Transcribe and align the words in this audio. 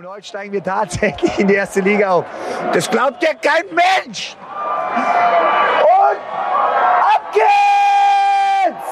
Und 0.00 0.06
heute 0.06 0.28
steigen 0.28 0.52
wir 0.52 0.62
tatsächlich 0.62 1.38
in 1.40 1.48
die 1.48 1.54
erste 1.54 1.80
Liga 1.80 2.10
auf. 2.10 2.24
Das 2.72 2.88
glaubt 2.88 3.20
ja 3.20 3.34
kein 3.34 3.64
Mensch! 3.74 4.36
Und 5.82 6.20
ab 7.14 7.32
geht's! 7.34 8.88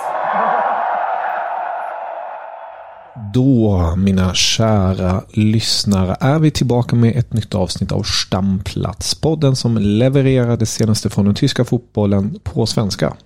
Då, 3.32 3.94
mina 3.96 4.34
kära 4.34 5.24
lyssnare, 5.28 6.16
är 6.20 6.38
vi 6.38 6.50
tillbaka 6.50 6.96
med 6.96 7.16
ett 7.16 7.32
nytt 7.32 7.54
avsnitt 7.54 7.92
av 7.92 8.02
Stamplats. 8.02 9.14
Podden 9.14 9.56
som 9.56 9.78
levererar 9.78 10.56
det 10.56 10.66
senaste 10.66 11.10
från 11.10 11.24
den 11.24 11.34
tyska 11.34 11.64
fotbollen 11.64 12.38
på 12.44 12.66
svenska. 12.66 13.16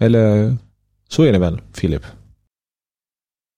Eller 0.00 0.56
så 1.08 1.22
är 1.22 1.32
det 1.32 1.38
väl, 1.38 1.60
Filip? 1.72 2.02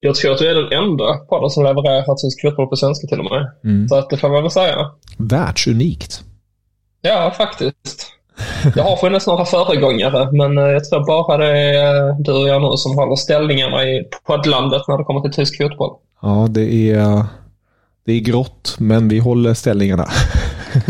Jag 0.00 0.14
tror 0.14 0.32
att 0.32 0.38
du 0.38 0.46
är 0.50 0.54
den 0.54 0.72
enda 0.72 1.14
podden 1.14 1.50
som 1.50 1.64
levererar 1.64 2.14
tysk 2.14 2.42
fotboll 2.42 2.68
på 2.68 2.76
svenska 2.76 3.06
till 3.06 3.18
och 3.18 3.24
med. 3.24 3.50
Mm. 3.64 3.88
Så 3.88 3.96
att 3.96 4.10
det 4.10 4.16
får 4.16 4.28
man 4.28 4.42
väl 4.42 4.50
säga. 4.50 4.90
Världsunikt. 5.16 6.22
Ja, 7.02 7.34
faktiskt. 7.36 8.12
Jag 8.76 8.84
har 8.84 8.96
funnits 8.96 9.26
några 9.26 9.44
föregångare, 9.44 10.32
men 10.32 10.58
eh, 10.58 10.64
jag 10.64 10.84
tror 10.84 11.06
bara 11.06 11.36
det 11.36 11.58
är 11.58 12.08
eh, 12.08 12.16
du 12.18 12.32
och 12.32 12.48
jag 12.48 12.62
nu 12.62 12.76
som 12.76 12.94
håller 12.94 13.16
ställningarna 13.16 13.84
i 13.84 14.04
poddlandet 14.26 14.82
när 14.88 14.98
det 14.98 15.04
kommer 15.04 15.20
till 15.20 15.32
tysk 15.32 15.56
fotboll. 15.62 15.96
Ja, 16.22 16.46
det 16.50 16.90
är, 16.90 17.24
det 18.06 18.12
är 18.12 18.20
grått, 18.20 18.76
men 18.78 19.08
vi 19.08 19.18
håller 19.18 19.54
ställningarna. 19.54 20.08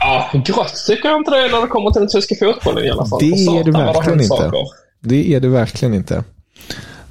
Ja, 0.00 0.30
grått 0.32 0.74
tycker 0.86 1.08
jag 1.08 1.18
inte 1.18 1.30
det 1.30 1.38
är 1.38 1.52
när 1.52 1.60
det 1.60 1.66
kommer 1.66 1.90
till 1.90 2.00
den 2.00 2.08
tyska 2.08 2.34
fotbollen 2.34 2.84
i 2.84 2.90
alla 2.90 3.06
fall. 3.06 3.18
Det 3.20 3.26
är 3.26 3.64
det 3.64 3.70
verkligen 3.70 4.20
inte. 4.20 4.36
saker. 4.36 4.62
Det 5.00 5.34
är 5.34 5.40
det 5.40 5.48
verkligen 5.48 5.94
inte. 5.94 6.24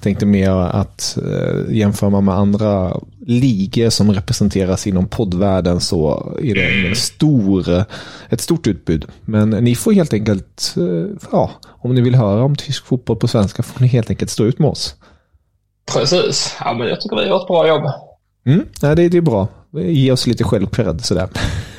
Tänkte 0.02 0.26
mer 0.26 0.52
att 0.52 1.18
eh, 1.18 1.76
jämför 1.76 2.10
man 2.10 2.26
med 2.26 2.36
andra 2.36 3.00
ligor 3.20 3.90
som 3.90 4.12
representeras 4.14 4.88
inom 4.88 5.08
poddvärlden 5.08 5.80
så 5.80 6.32
är 6.42 6.56
det 6.56 6.88
en 6.88 6.96
stor, 6.96 7.84
ett 8.30 8.42
stort 8.42 8.68
utbud. 8.68 9.06
Men 9.26 9.50
ni 9.50 9.76
får 9.76 9.92
helt 9.92 10.14
enkelt, 10.14 10.76
eh, 10.78 11.16
ja, 11.32 11.52
om 11.66 11.96
ni 11.96 12.02
vill 12.02 12.16
höra 12.16 12.44
om 12.44 12.56
tysk 12.56 12.86
fotboll 12.86 13.18
på 13.18 13.28
svenska 13.28 13.64
får 13.64 13.82
ni 13.82 13.88
helt 13.88 14.10
enkelt 14.10 14.32
stå 14.32 14.44
ut 14.44 14.60
med 14.60 14.70
oss. 14.70 14.96
Precis. 15.94 16.56
Ja, 16.60 16.74
men 16.74 16.88
jag 16.88 17.02
tycker 17.02 17.16
vi 17.16 17.28
gör 17.28 17.42
ett 17.42 17.48
bra 17.48 17.68
jobb. 17.68 17.84
Mm, 18.46 18.66
nej, 18.82 18.96
det, 18.96 19.10
det 19.10 19.18
är 19.18 19.22
bra. 19.22 19.48
Ge 19.74 20.12
oss 20.12 20.28
lite 20.28 20.44
självcred 20.44 21.06
sådär. 21.06 21.30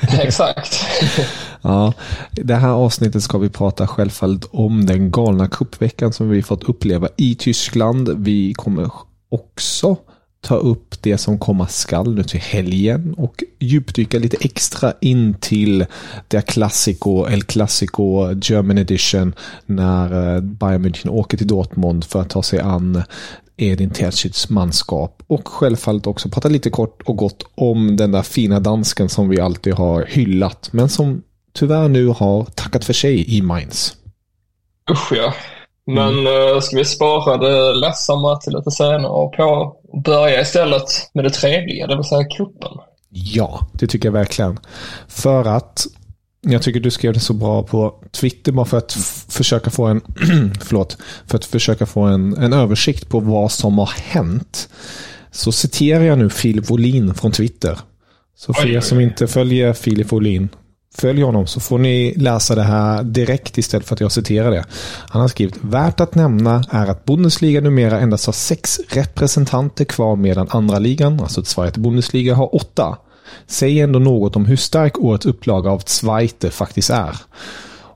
Exakt. 0.21 0.85
Ja, 1.63 1.93
det 2.31 2.55
här 2.55 2.69
avsnittet 2.69 3.23
ska 3.23 3.37
vi 3.37 3.49
prata 3.49 3.87
självfallet 3.87 4.45
om 4.51 4.85
den 4.85 5.11
galna 5.11 5.47
kuppveckan 5.47 6.13
som 6.13 6.29
vi 6.29 6.43
fått 6.43 6.63
uppleva 6.63 7.09
i 7.17 7.35
Tyskland. 7.35 8.09
Vi 8.17 8.53
kommer 8.53 8.91
också 9.29 9.97
ta 10.41 10.55
upp 10.55 11.01
det 11.01 11.17
som 11.17 11.39
komma 11.39 11.67
skall 11.67 12.15
nu 12.15 12.23
till 12.23 12.39
helgen 12.39 13.13
och 13.13 13.43
djupdyka 13.59 14.19
lite 14.19 14.37
extra 14.39 14.93
in 15.01 15.33
till 15.33 15.85
det 16.27 16.41
klassiko, 16.41 17.27
El 17.27 17.43
Clasico 17.43 18.33
German 18.41 18.77
Edition 18.77 19.35
när 19.65 20.35
eh, 20.35 20.41
Bayern 20.41 20.85
München 20.85 21.09
åker 21.09 21.37
till 21.37 21.47
Dortmund 21.47 22.03
för 22.03 22.21
att 22.21 22.29
ta 22.29 22.43
sig 22.43 22.59
an 22.59 23.03
Edin 23.57 23.89
Terzics 23.89 24.49
manskap 24.49 25.23
och 25.27 25.47
självfallet 25.47 26.07
också 26.07 26.29
prata 26.29 26.49
lite 26.49 26.69
kort 26.69 27.01
och 27.01 27.17
gott 27.17 27.43
om 27.55 27.95
den 27.97 28.11
där 28.11 28.21
fina 28.21 28.59
dansken 28.59 29.09
som 29.09 29.29
vi 29.29 29.39
alltid 29.39 29.73
har 29.73 30.05
hyllat 30.05 30.69
men 30.71 30.89
som 30.89 31.21
tyvärr 31.53 31.87
nu 31.87 32.07
har 32.07 32.45
tackat 32.45 32.85
för 32.85 32.93
sig 32.93 33.37
i 33.37 33.41
Mainz. 33.41 33.95
Usch 34.91 35.11
ja. 35.11 35.33
Men 35.85 36.27
mm. 36.27 36.61
ska 36.61 36.77
vi 36.77 36.85
spara 36.85 37.37
det 37.37 37.73
ledsamma 37.73 38.37
till 38.37 38.53
lite 38.53 38.71
senare 38.71 39.07
och 39.07 39.33
på 39.33 39.75
börja 40.05 40.41
istället 40.41 41.09
med 41.13 41.23
det 41.23 41.29
trevliga, 41.29 41.87
det 41.87 41.95
vill 41.95 42.05
säga 42.05 42.23
kuppen. 42.23 42.71
Ja, 43.09 43.67
det 43.73 43.87
tycker 43.87 44.07
jag 44.07 44.13
verkligen. 44.13 44.59
För 45.07 45.45
att 45.45 45.85
jag 46.41 46.61
tycker 46.61 46.79
du 46.79 46.91
skrev 46.91 47.13
det 47.13 47.19
så 47.19 47.33
bra 47.33 47.63
på 47.63 47.95
Twitter 48.11 48.51
bara 48.51 48.65
för 48.65 48.77
att 48.77 48.93
försöka 49.29 49.69
få 49.69 49.85
en 49.85 50.01
förlåt, 50.61 50.97
för 51.27 51.37
att 51.37 51.45
försöka 51.45 51.85
få 51.85 52.01
en, 52.01 52.37
en 52.37 52.53
översikt 52.53 53.09
på 53.09 53.19
vad 53.19 53.51
som 53.51 53.77
har 53.77 53.89
hänt. 54.03 54.69
Så 55.31 55.51
citerar 55.51 56.03
jag 56.03 56.17
nu 56.17 56.29
Filip 56.29 56.69
Wolin 56.69 57.13
från 57.13 57.31
Twitter. 57.31 57.79
Så 58.35 58.53
för 58.53 58.69
er 58.69 58.79
som 58.79 58.99
inte 58.99 59.27
följer 59.27 59.73
Filip 59.73 60.11
Wolin, 60.11 60.49
följ 60.97 61.21
honom 61.21 61.47
så 61.47 61.59
får 61.59 61.77
ni 61.77 62.13
läsa 62.17 62.55
det 62.55 62.63
här 62.63 63.03
direkt 63.03 63.57
istället 63.57 63.87
för 63.87 63.95
att 63.95 64.01
jag 64.01 64.11
citerar 64.11 64.51
det. 64.51 64.65
Han 65.09 65.21
har 65.21 65.27
skrivit 65.27 65.57
Värt 65.61 65.99
att 65.99 66.15
nämna 66.15 66.63
är 66.69 66.87
att 66.87 67.05
Bundesliga 67.05 67.61
numera 67.61 67.99
endast 67.99 68.25
har 68.25 68.33
sex 68.33 68.79
representanter 68.89 69.85
kvar 69.85 70.15
medan 70.15 70.47
andra 70.49 70.79
ligan, 70.79 71.19
alltså 71.19 71.43
Zweite 71.43 71.79
Bundesliga, 71.79 72.35
har 72.35 72.55
åtta. 72.55 72.97
Säger 73.47 73.83
ändå 73.83 73.99
något 73.99 74.35
om 74.35 74.45
hur 74.45 74.55
stark 74.55 74.99
årets 74.99 75.25
upplaga 75.25 75.71
av 75.71 75.79
Zweite 75.79 76.49
faktiskt 76.49 76.89
är. 76.89 77.15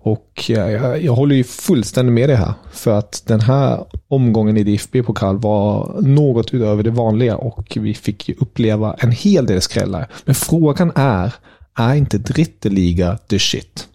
Och 0.08 0.44
jag, 0.48 1.04
jag 1.04 1.14
håller 1.14 1.36
ju 1.36 1.44
fullständigt 1.44 2.14
med 2.14 2.30
det 2.30 2.36
här. 2.36 2.54
För 2.72 2.92
att 2.92 3.24
den 3.26 3.42
här 3.42 3.86
omgången 4.08 4.58
i 4.58 4.64
DFB-pokal 4.64 5.38
var 5.38 6.02
något 6.02 6.54
utöver 6.54 6.84
det 6.84 6.90
vanliga 6.90 7.38
och 7.38 7.78
vi 7.82 7.94
fick 7.94 8.30
ju 8.30 8.36
uppleva 8.40 8.94
en 9.00 9.12
hel 9.12 9.46
del 9.46 9.62
skrällar. 9.62 10.08
Men 10.26 10.36
frågan 10.36 10.92
är, 10.96 11.34
är 11.78 11.96
inte 11.96 12.18
Dritteliga 12.18 13.18
the 13.18 13.40
shit? 13.40 13.88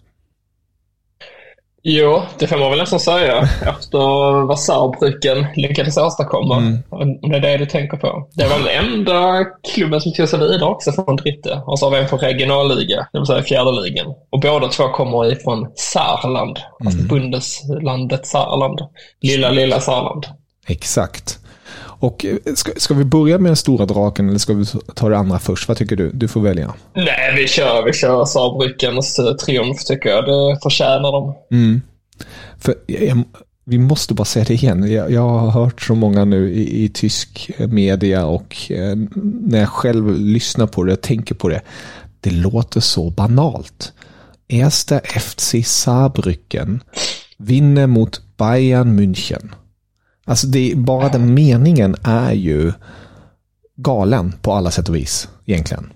Jo, 1.85 2.21
det 2.39 2.47
får 2.47 2.57
man 2.57 2.69
väl 2.69 2.79
nästan 2.79 2.99
säga 2.99 3.41
efter 3.41 4.45
vad 4.47 4.59
Saarbrücken 4.59 5.45
lyckades 5.55 5.97
åstadkomma. 5.97 6.57
Mm. 6.57 6.79
Om 6.89 7.31
det 7.31 7.37
är 7.37 7.41
det 7.41 7.57
du 7.57 7.65
tänker 7.65 7.97
på. 7.97 8.27
Det 8.33 8.47
var 8.47 8.59
den 8.59 8.85
enda 8.85 9.45
klubben 9.73 10.01
som 10.01 10.13
tog 10.13 10.29
sig 10.29 10.39
vidare 10.39 10.69
också 10.69 10.91
från 10.91 11.15
Dritte. 11.15 11.61
Och 11.65 11.79
så 11.79 11.85
har 11.85 11.91
vi 11.91 11.97
en 11.97 12.07
från 12.07 12.19
regionalliga, 12.19 13.07
det 13.13 13.19
vill 13.19 13.25
säga 13.25 13.43
fjärde 13.43 13.71
ligan. 13.71 14.07
Och 14.29 14.39
båda 14.39 14.67
två 14.67 14.87
kommer 14.87 15.31
ifrån 15.31 15.71
Saarland, 15.75 16.59
alltså 16.85 17.01
Bundeslandet 17.01 18.25
Saarland. 18.25 18.79
Lilla, 19.21 19.49
lilla 19.49 19.79
Saarland. 19.79 20.25
Exakt. 20.67 21.39
Och 22.03 22.25
eh, 22.25 22.37
ska, 22.55 22.71
ska 22.77 22.93
vi 22.93 23.03
börja 23.03 23.37
med 23.37 23.49
den 23.49 23.55
stora 23.55 23.85
draken 23.85 24.29
eller 24.29 24.39
ska 24.39 24.53
vi 24.53 24.65
ta 24.95 25.09
det 25.09 25.17
andra 25.17 25.39
först? 25.39 25.67
Vad 25.67 25.77
tycker 25.77 25.95
du? 25.95 26.11
Du 26.11 26.27
får 26.27 26.41
välja. 26.41 26.73
Nej, 26.93 27.35
vi 27.35 27.47
kör, 27.47 27.85
vi 27.85 27.93
kör 27.93 28.25
Saarbrückens 28.25 29.19
eh, 29.19 29.35
triumf 29.35 29.83
tycker 29.83 30.09
jag. 30.09 30.25
Det 30.25 30.59
förtjänar 30.63 31.11
de. 31.11 31.35
Mm. 31.51 31.81
För 32.57 32.75
jag, 32.87 33.23
vi 33.65 33.77
måste 33.77 34.13
bara 34.13 34.25
säga 34.25 34.45
det 34.45 34.53
igen. 34.53 34.91
Jag, 34.91 35.11
jag 35.11 35.29
har 35.29 35.51
hört 35.51 35.81
så 35.81 35.95
många 35.95 36.25
nu 36.25 36.53
i, 36.53 36.83
i 36.83 36.89
tysk 36.89 37.51
media 37.57 38.25
och 38.25 38.71
eh, 38.71 38.95
när 39.41 39.59
jag 39.59 39.69
själv 39.69 40.17
lyssnar 40.19 40.67
på 40.67 40.83
det, 40.83 40.95
tänker 40.95 41.35
på 41.35 41.49
det. 41.49 41.61
Det 42.19 42.31
låter 42.31 42.79
så 42.79 43.09
banalt. 43.09 43.93
Erster 44.47 45.19
FC 45.19 45.53
Saarbrücken 45.53 46.79
vinner 47.37 47.87
mot 47.87 48.21
Bayern 48.37 48.99
München. 48.99 49.49
Alltså 50.25 50.47
det, 50.47 50.73
bara 50.75 51.09
den 51.09 51.33
meningen 51.33 51.95
är 52.03 52.31
ju 52.31 52.73
galen 53.75 54.33
på 54.41 54.53
alla 54.53 54.71
sätt 54.71 54.89
och 54.89 54.95
vis 54.95 55.29
egentligen. 55.45 55.93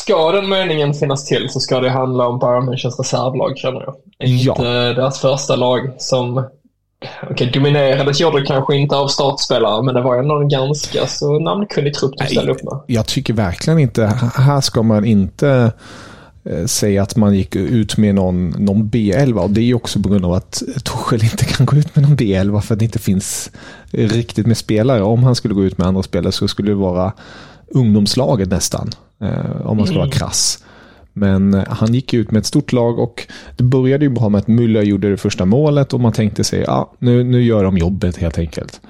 Ska 0.00 0.32
den 0.32 0.48
meningen 0.48 0.94
finnas 0.94 1.24
till 1.24 1.48
så 1.50 1.60
ska 1.60 1.80
det 1.80 1.90
handla 1.90 2.26
om 2.26 2.38
Bayern 2.38 2.68
Münchens 2.68 2.98
reservlag 2.98 3.58
känner 3.58 3.80
jag. 3.80 3.94
Ja. 4.18 4.52
Inte 4.52 4.92
deras 4.92 5.20
första 5.20 5.56
lag 5.56 5.94
som 5.98 6.44
okay, 7.30 7.50
dominerades 7.50 8.20
gjorde 8.20 8.40
det 8.40 8.46
kanske 8.46 8.76
inte 8.76 8.96
av 8.96 9.08
startspelare 9.08 9.82
men 9.82 9.94
det 9.94 10.02
var 10.02 10.18
ändå 10.18 10.36
en 10.36 10.48
ganska 10.48 11.06
så 11.06 11.38
namnkunnig 11.38 11.94
trupp 11.94 12.12
de 12.18 12.26
ställde 12.26 12.52
upp 12.52 12.64
med. 12.64 12.80
Jag 12.86 13.06
tycker 13.06 13.34
verkligen 13.34 13.78
inte, 13.78 14.06
här 14.34 14.60
ska 14.60 14.82
man 14.82 15.04
inte 15.04 15.72
säga 16.66 17.02
att 17.02 17.16
man 17.16 17.34
gick 17.34 17.56
ut 17.56 17.96
med 17.96 18.14
någon, 18.14 18.50
någon 18.50 18.90
B11 18.90 19.32
och 19.32 19.50
det 19.50 19.60
är 19.60 19.64
ju 19.64 19.74
också 19.74 20.02
på 20.02 20.08
grund 20.08 20.24
av 20.24 20.32
att 20.32 20.62
Torshäll 20.84 21.24
inte 21.24 21.44
kan 21.44 21.66
gå 21.66 21.76
ut 21.76 21.96
med 21.96 22.08
någon 22.08 22.16
B11 22.16 22.60
för 22.60 22.74
att 22.74 22.78
det 22.78 22.84
inte 22.84 22.98
finns 22.98 23.50
riktigt 23.90 24.46
med 24.46 24.56
spelare. 24.56 25.02
Om 25.02 25.22
han 25.22 25.34
skulle 25.34 25.54
gå 25.54 25.64
ut 25.64 25.78
med 25.78 25.86
andra 25.86 26.02
spelare 26.02 26.32
så 26.32 26.48
skulle 26.48 26.70
det 26.70 26.74
vara 26.74 27.12
ungdomslaget 27.68 28.48
nästan. 28.48 28.90
Eh, 29.20 29.66
om 29.66 29.76
man 29.76 29.86
ska 29.86 29.98
vara 29.98 30.10
krass. 30.10 30.64
Men 31.12 31.54
eh, 31.54 31.64
han 31.68 31.94
gick 31.94 32.14
ut 32.14 32.30
med 32.30 32.40
ett 32.40 32.46
stort 32.46 32.72
lag 32.72 32.98
och 32.98 33.26
det 33.56 33.64
började 33.64 34.04
ju 34.04 34.10
bra 34.10 34.28
med 34.28 34.38
att 34.38 34.46
Müller 34.46 34.82
gjorde 34.82 35.10
det 35.10 35.16
första 35.16 35.44
målet 35.44 35.92
och 35.92 36.00
man 36.00 36.12
tänkte 36.12 36.44
sig 36.44 36.60
ja, 36.66 36.92
nu, 36.98 37.24
nu 37.24 37.42
gör 37.42 37.64
de 37.64 37.78
jobbet 37.78 38.16
helt 38.16 38.38
enkelt. 38.38 38.80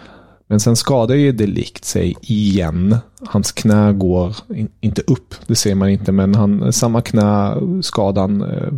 Men 0.49 0.61
sen 0.61 0.77
skadar 0.77 1.15
ju 1.15 1.33
Delikt 1.33 1.85
sig 1.85 2.17
igen. 2.21 2.97
Hans 3.27 3.53
knä 3.53 3.93
går 3.93 4.37
in, 4.55 4.69
inte 4.81 5.03
upp, 5.07 5.35
det 5.47 5.55
ser 5.55 5.75
man 5.75 5.89
inte, 5.89 6.13
men 6.13 6.35
han, 6.35 6.73
samma 6.73 7.01
knäskadan 7.01 7.83
skadan 7.83 8.43
eh, 8.43 8.73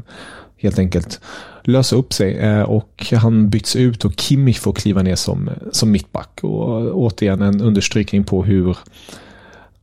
helt 0.56 0.78
enkelt 0.78 1.20
lösa 1.64 1.96
upp 1.96 2.12
sig 2.12 2.38
eh, 2.38 2.62
och 2.62 3.06
han 3.12 3.50
byts 3.50 3.76
ut 3.76 4.04
och 4.04 4.20
Kimmich 4.20 4.58
får 4.58 4.72
kliva 4.72 5.02
ner 5.02 5.16
som, 5.16 5.50
som 5.72 5.90
mittback. 5.90 6.40
Och 6.42 6.80
eh, 6.80 6.90
återigen 6.92 7.42
en 7.42 7.60
understrykning 7.60 8.24
på 8.24 8.44
hur 8.44 8.76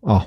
ja, 0.01 0.23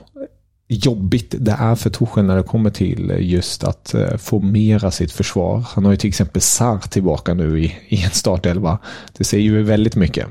jobbigt 0.69 1.35
det 1.39 1.57
är 1.59 1.75
för 1.75 1.91
Torsjö 1.91 2.23
när 2.23 2.37
det 2.37 2.43
kommer 2.43 2.71
till 2.71 3.13
just 3.19 3.65
att 3.65 3.95
formera 4.19 4.91
sitt 4.91 5.13
försvar. 5.13 5.65
Han 5.69 5.85
har 5.85 5.93
ju 5.93 5.97
till 5.97 6.09
exempel 6.09 6.43
Sar 6.43 6.79
tillbaka 6.79 7.35
nu 7.35 7.61
i, 7.65 7.75
i 7.89 8.05
en 8.05 8.11
startelva. 8.11 8.79
Det 9.19 9.25
säger 9.25 9.45
ju 9.45 9.63
väldigt 9.63 9.97
mycket. 9.97 10.27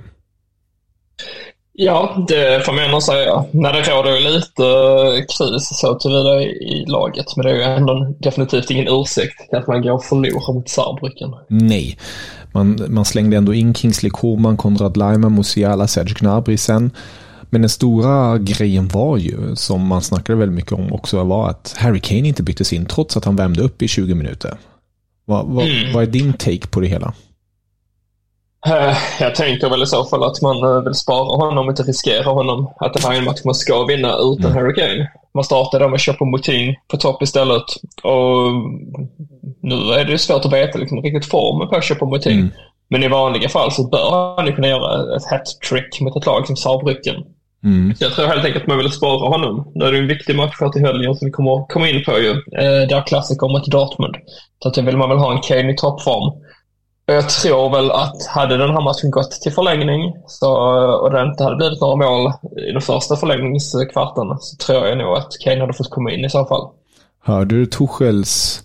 Ja, 1.79 2.25
det 2.27 2.65
får 2.65 2.73
man 2.73 2.83
ändå 2.83 3.01
säga. 3.01 3.45
När 3.51 3.73
det 3.73 3.81
råder 3.81 4.19
lite 4.19 4.63
eh, 4.63 5.25
kris 5.25 5.69
så 5.71 5.95
tillvida 5.95 6.41
i 6.41 6.85
laget, 6.87 7.35
men 7.35 7.45
det 7.45 7.51
är 7.51 7.55
ju 7.55 7.61
ändå 7.61 8.15
definitivt 8.19 8.71
ingen 8.71 8.87
ursäkt 8.87 9.49
till 9.49 9.57
att 9.57 9.67
man 9.67 9.81
går 9.81 9.91
och 9.91 10.03
förlorar 10.03 10.53
mot 10.53 10.69
Saarbrücken. 10.69 11.33
Nej, 11.47 11.97
man, 12.51 12.85
man 12.87 13.05
slängde 13.05 13.37
ändå 13.37 13.53
in 13.53 13.73
Kingsley 13.73 14.09
Coman, 14.09 14.57
Konrad 14.57 14.97
Laimer, 14.97 15.29
Musiala, 15.29 15.87
Serge 15.87 16.13
Gnabry 16.19 16.57
sen. 16.57 16.91
Men 17.49 17.61
den 17.61 17.69
stora 17.69 18.37
grejen 18.37 18.87
var 18.87 19.17
ju, 19.17 19.55
som 19.55 19.87
man 19.87 20.01
snackade 20.01 20.39
väldigt 20.39 20.55
mycket 20.55 20.71
om 20.71 20.93
också, 20.93 21.23
var 21.23 21.49
att 21.49 21.75
Harry 21.77 21.99
Kane 21.99 22.27
inte 22.27 22.43
byttes 22.43 22.73
in 22.73 22.85
trots 22.85 23.17
att 23.17 23.25
han 23.25 23.35
värmde 23.35 23.61
upp 23.61 23.81
i 23.81 23.87
20 23.87 24.15
minuter. 24.15 24.57
Vad, 25.25 25.45
vad, 25.45 25.65
mm. 25.65 25.93
vad 25.93 26.03
är 26.03 26.07
din 26.07 26.33
take 26.33 26.67
på 26.67 26.79
det 26.79 26.87
hela? 26.87 27.13
Eh, 28.65 28.97
jag 29.19 29.35
tänker 29.35 29.69
väl 29.69 29.83
i 29.83 29.85
så 29.85 30.05
fall 30.05 30.23
att 30.23 30.41
man 30.41 30.63
eh, 30.63 30.81
vill 30.81 30.93
spara 30.93 31.47
honom 31.47 31.65
och 31.65 31.71
inte 31.71 31.83
riskera 31.83 32.29
honom. 32.29 32.73
Att 32.79 32.93
det 32.93 33.03
här 33.03 33.13
är 33.13 33.17
en 33.17 33.23
match 33.23 33.41
man 33.45 33.55
ska 33.55 33.85
vinna 33.85 34.15
utan 34.17 34.51
mm. 34.51 34.53
Harry 34.53 34.73
Kane. 34.73 35.11
Man 35.33 35.43
startar 35.43 35.79
då 35.79 35.87
med 35.87 35.99
Choupo-Moting 35.99 36.75
på 36.87 36.97
topp 36.97 37.21
istället. 37.21 37.63
Och 38.03 38.53
nu 39.61 39.75
är 39.75 40.05
det 40.05 40.17
svårt 40.17 40.45
att 40.45 40.53
veta 40.53 40.77
liksom, 40.77 41.01
riktigt 41.01 41.31
formen 41.31 41.69
på 41.69 41.75
Choupo-Moting. 41.75 42.31
Mm. 42.31 42.51
Men 42.89 43.03
i 43.03 43.07
vanliga 43.07 43.49
fall 43.49 43.71
så 43.71 43.87
bör 43.87 44.35
han 44.37 44.45
ju 44.45 44.55
kunna 44.55 44.67
göra 44.67 45.15
ett 45.15 45.25
hat-trick 45.25 46.01
mot 46.01 46.17
ett 46.17 46.25
lag 46.25 46.47
som 46.47 46.55
Saarbrücken. 46.55 47.23
Mm. 47.63 47.95
Så 47.95 48.03
jag 48.03 48.13
tror 48.13 48.27
helt 48.27 48.45
enkelt 48.45 48.63
att 48.63 48.67
man 48.67 48.77
vill 48.77 48.91
spara 48.91 49.29
honom. 49.29 49.71
Nu 49.75 49.85
är 49.85 49.91
det 49.91 49.97
en 49.97 50.07
viktig 50.07 50.35
match 50.35 50.55
för 50.57 50.69
till 50.69 50.85
helgen 50.85 51.15
som 51.15 51.25
vi 51.25 51.31
kommer 51.31 51.67
komma 51.67 51.89
in 51.89 52.03
på 52.03 52.19
ju. 52.19 52.31
Eh, 52.31 52.87
där 52.89 53.07
klassiker 53.07 53.47
mot 53.47 53.65
Dortmund. 53.65 54.15
Så 54.63 54.67
att 54.67 54.73
då 54.73 54.81
vill 54.81 54.97
man 54.97 55.09
väl 55.09 55.17
ha 55.17 55.31
en 55.31 55.41
Kane 55.41 55.71
i 55.71 55.75
toppform. 55.75 56.41
Jag 57.09 57.29
tror 57.29 57.69
väl 57.69 57.91
att 57.91 58.25
hade 58.25 58.57
den 58.57 58.69
här 58.69 58.81
matchen 58.81 59.11
gått 59.11 59.31
till 59.31 59.53
förlängning 59.53 60.13
så, 60.27 60.51
och 61.01 61.11
det 61.11 61.21
inte 61.21 61.43
hade 61.43 61.55
blivit 61.55 61.81
några 61.81 61.95
mål 61.95 62.33
i 62.69 62.71
den 62.71 62.81
första 62.81 63.15
förlängningskvarten 63.15 64.37
så 64.39 64.55
tror 64.55 64.87
jag 64.87 64.97
nog 64.97 65.17
att 65.17 65.31
Kane 65.43 65.59
hade 65.59 65.73
fått 65.73 65.89
komma 65.89 66.11
in 66.11 66.25
i 66.25 66.29
så 66.29 66.45
fall. 66.45 66.69
Hörde 67.23 67.55
du 67.55 67.65
Tuchels 67.65 68.63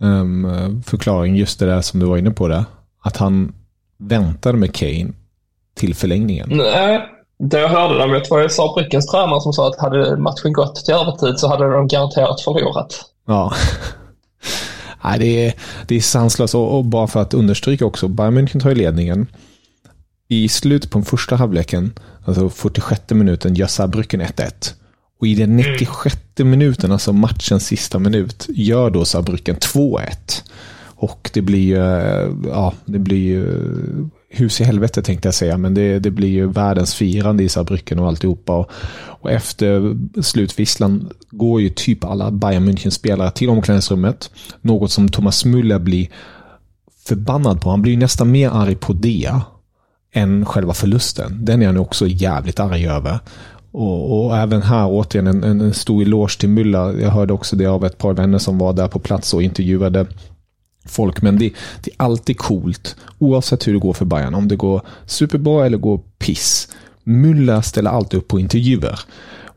um, 0.00 0.82
förklaring, 0.86 1.36
just 1.36 1.58
det 1.58 1.66
där 1.66 1.80
som 1.80 2.00
du 2.00 2.06
var 2.06 2.16
inne 2.16 2.30
på 2.30 2.48
där? 2.48 2.64
Att 3.02 3.16
han 3.16 3.52
väntade 3.98 4.58
med 4.58 4.74
Kane 4.74 5.12
till 5.74 5.94
förlängningen? 5.94 6.48
Nej, 6.52 7.00
det 7.38 7.60
jag 7.60 7.68
hörde 7.68 7.94
det, 7.94 8.12
jag 8.12 8.24
tror 8.24 8.38
det 8.38 8.44
var 8.44 8.48
Saarbrückens 8.48 9.06
tränare 9.06 9.40
som 9.40 9.52
sa 9.52 9.68
att 9.68 9.80
hade 9.80 10.16
matchen 10.16 10.52
gått 10.52 10.84
till 10.84 10.94
övertid 10.94 11.38
så 11.38 11.48
hade 11.48 11.72
de 11.72 11.88
garanterat 11.88 12.40
förlorat. 12.40 13.04
Ja. 13.26 13.52
Nej, 15.04 15.18
det, 15.18 15.46
är, 15.46 15.54
det 15.86 15.96
är 15.96 16.00
sanslöst. 16.00 16.54
Och, 16.54 16.78
och, 16.78 16.84
bara 16.84 17.06
för 17.06 17.22
att 17.22 17.34
understryka 17.34 17.86
också, 17.86 18.08
Bayern 18.08 18.38
München 18.38 18.60
tar 18.60 18.68
ju 18.68 18.74
ledningen. 18.74 19.26
I 20.28 20.48
slutet 20.48 20.90
på 20.90 20.98
den 20.98 21.04
första 21.04 21.36
halvleken, 21.36 21.92
alltså 22.24 22.48
46 22.48 23.10
minuten, 23.10 23.54
gör 23.54 23.66
Saarbrücken 23.66 24.22
1-1. 24.22 24.74
Och 25.20 25.26
i 25.26 25.34
den 25.34 25.56
96 25.56 26.16
minuten, 26.36 26.92
alltså 26.92 27.12
matchens 27.12 27.66
sista 27.66 27.98
minut, 27.98 28.46
gör 28.48 28.90
då 28.90 29.04
Saarbrücken 29.04 29.56
2-1. 29.56 30.06
Och 30.82 31.30
det 31.34 31.42
blir 31.42 31.60
ju, 31.60 31.76
ja, 32.48 32.74
det 32.84 32.98
blir 32.98 33.18
ju 33.18 33.46
hus 34.30 34.60
i 34.60 34.64
helvete 34.64 35.02
tänkte 35.02 35.28
jag 35.28 35.34
säga, 35.34 35.58
men 35.58 35.74
det, 35.74 35.98
det 35.98 36.10
blir 36.10 36.28
ju 36.28 36.46
världens 36.46 36.94
firande 36.94 37.42
i 37.42 37.48
Saarbrücken 37.48 37.98
och 37.98 38.08
alltihopa. 38.08 38.56
Och, 38.56 38.70
och 39.20 39.30
efter 39.30 39.96
slutvisslan 40.22 41.10
går 41.30 41.60
ju 41.60 41.68
typ 41.68 42.04
alla 42.04 42.30
Bayern 42.30 42.68
München-spelare 42.68 43.30
till 43.30 43.50
omklädningsrummet. 43.50 44.30
Något 44.60 44.92
som 44.92 45.08
Thomas 45.08 45.44
Müller 45.44 45.78
blir 45.78 46.08
förbannad 47.06 47.60
på. 47.60 47.70
Han 47.70 47.82
blir 47.82 47.96
nästan 47.96 48.30
mer 48.30 48.50
arg 48.50 48.74
på 48.74 48.92
det 48.92 49.32
än 50.12 50.46
själva 50.46 50.74
förlusten. 50.74 51.44
Den 51.44 51.62
är 51.62 51.66
han 51.66 51.76
också 51.76 52.06
jävligt 52.06 52.60
arg 52.60 52.86
över. 52.86 53.18
Och, 53.72 54.26
och, 54.26 54.36
även 54.36 54.62
här 54.62 54.86
återigen 54.90 55.26
en, 55.26 55.60
en, 55.60 55.74
stor 55.74 56.02
eloge 56.02 56.38
till 56.38 56.48
Müller. 56.48 57.00
Jag 57.00 57.10
hörde 57.10 57.32
också 57.32 57.56
det 57.56 57.66
av 57.66 57.84
ett 57.84 57.98
par 57.98 58.14
vänner 58.14 58.38
som 58.38 58.58
var 58.58 58.72
där 58.72 58.88
på 58.88 58.98
plats 58.98 59.34
och 59.34 59.42
intervjuade 59.42 60.06
folk. 60.84 61.22
Men 61.22 61.38
det, 61.38 61.52
det, 61.82 61.90
är 61.90 61.96
alltid 61.96 62.38
coolt, 62.38 62.96
oavsett 63.18 63.68
hur 63.68 63.72
det 63.72 63.78
går 63.78 63.92
för 63.92 64.04
Bayern. 64.04 64.34
Om 64.34 64.48
det 64.48 64.56
går 64.56 64.82
superbra 65.06 65.66
eller 65.66 65.78
går 65.78 66.00
piss. 66.18 66.68
Müller 67.04 67.60
ställer 67.60 67.90
alltid 67.90 68.18
upp 68.18 68.28
på 68.28 68.40
intervjuer. 68.40 69.00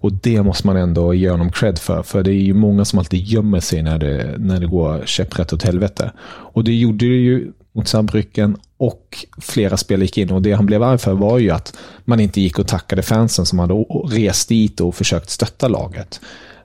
Och 0.03 0.13
det 0.13 0.43
måste 0.43 0.67
man 0.67 0.77
ändå 0.77 1.13
ge 1.13 1.29
honom 1.29 1.51
cred 1.51 1.79
för. 1.79 2.03
För 2.03 2.23
det 2.23 2.31
är 2.31 2.41
ju 2.41 2.53
många 2.53 2.85
som 2.85 2.99
alltid 2.99 3.23
gömmer 3.23 3.59
sig 3.59 3.81
när 3.81 3.97
det, 3.97 4.35
när 4.37 4.59
det 4.59 4.67
går 4.67 5.03
käpprätt 5.05 5.53
åt 5.53 5.63
helvete. 5.63 6.11
Och 6.25 6.63
det 6.63 6.73
gjorde 6.73 7.05
det 7.05 7.15
ju 7.15 7.51
mot 7.71 7.87
Saarbrücken 7.87 8.57
och 8.77 9.25
flera 9.41 9.77
spelare 9.77 10.05
gick 10.05 10.17
in. 10.17 10.31
Och 10.31 10.41
det 10.41 10.51
han 10.51 10.65
blev 10.65 10.83
arg 10.83 10.97
för 10.97 11.13
var 11.13 11.37
ju 11.37 11.49
att 11.49 11.77
man 12.05 12.19
inte 12.19 12.41
gick 12.41 12.59
och 12.59 12.67
tackade 12.67 13.01
fansen 13.01 13.45
som 13.45 13.59
hade 13.59 13.73
rest 14.09 14.49
dit 14.49 14.81
och 14.81 14.95
försökt 14.95 15.29
stötta 15.29 15.67
laget. 15.67 16.21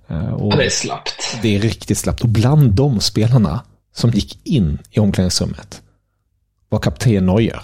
Eh, 0.08 0.32
och 0.32 0.56
det 0.56 0.64
är 0.64 0.70
slappt. 0.70 1.38
Det 1.42 1.56
är 1.56 1.60
riktigt 1.60 1.98
slappt. 1.98 2.20
Och 2.20 2.28
bland 2.28 2.72
de 2.72 3.00
spelarna 3.00 3.60
som 3.98 4.10
gick 4.10 4.46
in 4.46 4.78
i 4.90 5.00
omklädningsrummet 5.00 5.82
var 6.68 6.78
kapten 6.78 7.26
Neuer. 7.26 7.62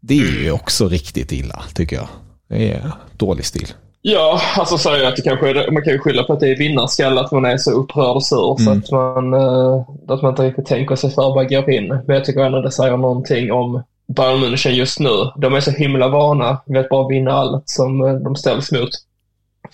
Det 0.00 0.14
är 0.14 0.42
ju 0.42 0.52
också 0.52 0.88
riktigt 0.88 1.32
illa, 1.32 1.62
tycker 1.74 1.96
jag. 1.96 2.08
Det 2.48 2.72
är 2.72 2.92
dålig 3.16 3.44
stil. 3.44 3.66
Ja, 4.02 4.40
alltså 4.56 4.78
så 4.78 5.06
att 5.06 5.16
det 5.16 5.22
kanske 5.22 5.70
man 5.70 5.82
kan 5.82 5.92
ju 5.92 5.98
skylla 5.98 6.22
på 6.22 6.32
att 6.32 6.40
det 6.40 6.48
är 6.48 6.56
vinnarskalle, 6.56 7.20
att 7.20 7.32
man 7.32 7.44
är 7.44 7.56
så 7.56 7.70
upprörd 7.70 8.16
och 8.16 8.24
sur 8.24 8.60
mm. 8.60 8.82
så 8.82 8.96
att 8.96 9.14
man, 9.16 9.34
uh, 9.34 9.80
att 10.08 10.22
man 10.22 10.30
inte 10.30 10.42
riktigt 10.42 10.66
tänker 10.66 10.96
sig 10.96 11.10
för 11.10 11.34
vad 11.34 11.48
går 11.48 11.70
in. 11.70 11.88
Men 11.88 12.16
jag 12.16 12.24
tycker 12.24 12.40
ändå 12.40 12.60
det 12.60 12.70
säger 12.70 12.96
någonting 12.96 13.52
om 13.52 13.82
Bayern 14.06 14.44
München 14.44 14.70
just 14.70 15.00
nu. 15.00 15.30
De 15.36 15.54
är 15.54 15.60
så 15.60 15.70
himla 15.70 16.08
vana 16.08 16.60
vid 16.66 16.76
att 16.76 16.88
bara 16.88 17.08
vinna 17.08 17.32
allt 17.32 17.68
som 17.68 18.00
uh, 18.00 18.14
de 18.14 18.36
ställs 18.36 18.72
mot. 18.72 18.90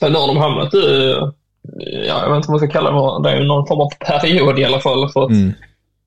Sen 0.00 0.14
har 0.14 0.26
de 0.26 0.36
hamnat 0.36 0.74
i, 0.74 1.14
ja, 2.08 2.22
jag 2.22 2.28
vet 2.28 2.36
inte 2.36 2.48
vad 2.48 2.60
man 2.60 2.68
ska 2.68 2.68
kalla 2.68 3.18
det, 3.18 3.28
det 3.28 3.36
är 3.36 3.44
någon 3.44 3.66
form 3.66 3.80
av 3.80 3.90
period 4.20 4.58
i 4.58 4.64
alla 4.64 4.80
fall. 4.80 5.08
För 5.08 5.24
att 5.24 5.30
mm. 5.30 5.52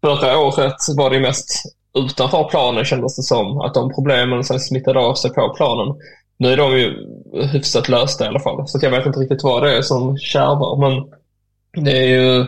Förra 0.01 0.39
året 0.39 0.75
var 0.97 1.09
det 1.09 1.19
mest 1.19 1.75
utanför 1.97 2.43
planen 2.43 2.85
kändes 2.85 3.15
det 3.15 3.23
som. 3.23 3.61
Att 3.61 3.73
de 3.73 3.93
problemen 3.93 4.43
sen 4.43 4.59
smittade 4.59 4.99
av 4.99 5.13
sig 5.13 5.33
på 5.33 5.53
planen. 5.57 5.95
Nu 6.37 6.53
är 6.53 6.57
de 6.57 6.77
ju 6.77 6.93
hyfsat 7.53 7.89
lösta 7.89 8.25
i 8.25 8.27
alla 8.27 8.39
fall. 8.39 8.67
Så 8.67 8.79
jag 8.81 8.91
vet 8.91 9.05
inte 9.05 9.19
riktigt 9.19 9.43
vad 9.43 9.63
det 9.63 9.77
är 9.77 9.81
som 9.81 10.17
kärvar. 10.17 10.77
Men 10.77 11.05
det 11.85 11.97
är 11.97 12.07
ju... 12.07 12.47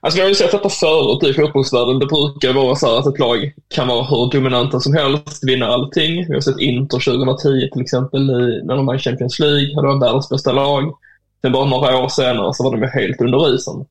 Alltså 0.00 0.16
vi 0.16 0.22
har 0.22 0.28
ju 0.28 0.34
sett 0.34 0.50
detta 0.50 0.68
förut 0.68 1.22
i 1.22 1.32
fotbollsvärlden. 1.34 1.98
Det 1.98 2.06
brukar 2.06 2.52
vara 2.52 2.74
så 2.74 2.98
att 2.98 3.06
ett 3.06 3.18
lag 3.18 3.52
kan 3.74 3.88
vara 3.88 4.04
hur 4.04 4.30
dominanta 4.30 4.80
som 4.80 4.94
helst, 4.94 5.44
vinna 5.48 5.66
allting. 5.66 6.26
Vi 6.28 6.34
har 6.34 6.40
sett 6.40 6.60
Inter 6.60 6.98
2010 6.98 7.68
till 7.72 7.82
exempel 7.82 8.26
när 8.64 8.76
de 8.76 8.86
var 8.86 8.94
i 8.94 8.98
Champions 8.98 9.38
League. 9.38 9.74
Det 9.74 9.86
var 9.86 10.00
världens 10.00 10.28
bästa 10.28 10.52
lag. 10.52 10.92
Sen 11.42 11.52
bara 11.52 11.64
några 11.64 11.98
år 11.98 12.08
senare 12.08 12.54
så 12.54 12.64
var 12.64 12.70
de 12.70 12.82
ju 12.82 12.88
helt 12.88 13.20
under 13.20 13.54
isen 13.54 13.84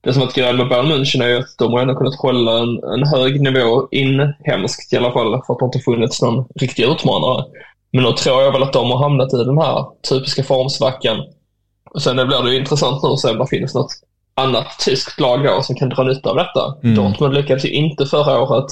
det 0.00 0.12
som 0.12 0.22
varit 0.22 0.34
grejen 0.34 0.56
med 0.56 0.68
Bayern 0.68 0.92
München 0.92 1.22
är 1.22 1.40
att 1.40 1.58
de 1.58 1.72
har 1.72 1.80
ändå 1.80 1.94
kunnat 1.94 2.14
hålla 2.14 2.58
en, 2.58 2.82
en 2.84 3.06
hög 3.06 3.40
nivå 3.40 3.88
inhemskt 3.90 4.92
i 4.92 4.96
alla 4.96 5.12
fall 5.12 5.42
för 5.46 5.52
att 5.52 5.58
det 5.58 5.64
inte 5.64 5.78
funnits 5.78 6.22
någon 6.22 6.44
riktig 6.54 6.84
utmanare. 6.84 7.44
Men 7.92 8.04
då 8.04 8.12
tror 8.12 8.42
jag 8.42 8.52
väl 8.52 8.62
att 8.62 8.72
de 8.72 8.90
har 8.90 8.98
hamnat 8.98 9.34
i 9.34 9.36
den 9.36 9.58
här 9.58 9.86
typiska 10.08 10.42
formsvackan. 10.42 11.16
Och 11.90 12.02
sen 12.02 12.16
blir 12.16 12.42
det 12.42 12.50
ju 12.50 12.58
intressant 12.58 13.02
nu 13.02 13.08
att 13.08 13.18
se 13.18 13.30
om 13.30 13.38
det 13.38 13.46
finns 13.46 13.74
något 13.74 13.92
annat 14.34 14.78
tyskt 14.84 15.20
lag 15.20 15.44
då 15.44 15.62
som 15.62 15.76
kan 15.76 15.88
dra 15.88 16.02
nytta 16.02 16.30
av 16.30 16.36
detta. 16.36 16.74
Mm. 16.82 16.94
Dortmund 16.94 17.34
lyckades 17.34 17.64
ju 17.64 17.70
inte 17.70 18.06
förra 18.06 18.40
året. 18.40 18.66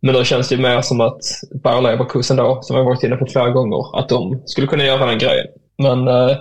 Men 0.00 0.14
då 0.14 0.24
känns 0.24 0.48
det 0.48 0.54
ju 0.54 0.62
mer 0.62 0.82
som 0.82 1.00
att 1.00 1.20
Bayer 1.62 1.82
Leverkusen 1.82 2.36
då, 2.36 2.58
som 2.62 2.76
jag 2.76 2.84
varit 2.84 3.02
inne 3.02 3.16
på 3.16 3.26
flera 3.26 3.50
gånger, 3.50 3.98
att 3.98 4.08
de 4.08 4.42
skulle 4.46 4.66
kunna 4.66 4.84
göra 4.84 5.06
den 5.06 5.18
grejen. 5.18 5.46
Men 5.78 6.08
eh, 6.08 6.36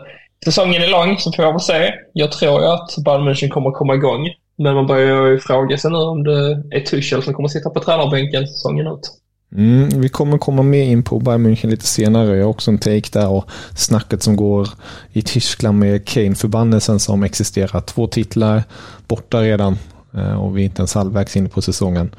säsongen 0.46 0.82
är 0.82 0.88
lång, 0.88 1.18
så 1.18 1.32
får 1.32 1.46
jag 1.46 1.52
väl 1.52 1.62
se. 1.62 1.94
Jag 2.14 2.32
tror 2.32 2.62
ju 2.62 2.68
att 2.68 2.96
Bayern 3.06 3.30
München 3.30 3.50
kommer 3.50 3.72
komma 3.72 3.96
igång. 3.96 4.30
Men 4.58 4.76
man 4.76 4.88
börjar 4.88 5.26
ju 5.26 5.40
fråga 5.40 5.78
sig 5.78 5.92
nu 5.92 5.98
om 5.98 6.24
det 6.24 6.64
är 6.72 6.80
Tuchel 6.80 7.24
som 7.24 7.34
kommer 7.34 7.50
sitta 7.50 7.70
på 7.70 7.80
tränarbänken 7.80 8.48
säsongen 8.48 8.88
ut. 8.88 9.12
Mm, 9.56 10.02
vi 10.02 10.10
kommer 10.10 10.38
komma 10.38 10.64
mer 10.64 10.84
in 10.84 11.04
på 11.04 11.20
Bayern 11.20 11.48
München 11.48 11.68
lite 11.68 11.86
senare. 11.86 12.38
Jag 12.38 12.44
har 12.44 12.50
också 12.50 12.72
en 12.72 12.78
take 12.78 13.10
där 13.20 13.30
och 13.30 13.50
snacket 13.76 14.24
som 14.24 14.36
går 14.36 14.70
i 15.14 15.22
Tyskland 15.22 15.80
med 15.80 16.08
Kane-förbannelsen 16.08 17.00
som 17.00 17.24
existerar. 17.24 17.82
Två 17.82 18.08
titlar 18.08 18.64
borta 19.08 19.42
redan 19.42 19.78
eh, 20.14 20.42
och 20.42 20.58
vi 20.58 20.62
är 20.62 20.66
inte 20.66 20.80
ens 20.80 20.96
halvvägs 20.96 21.38
in 21.38 21.50
på 21.50 21.62
säsongen. 21.62 22.16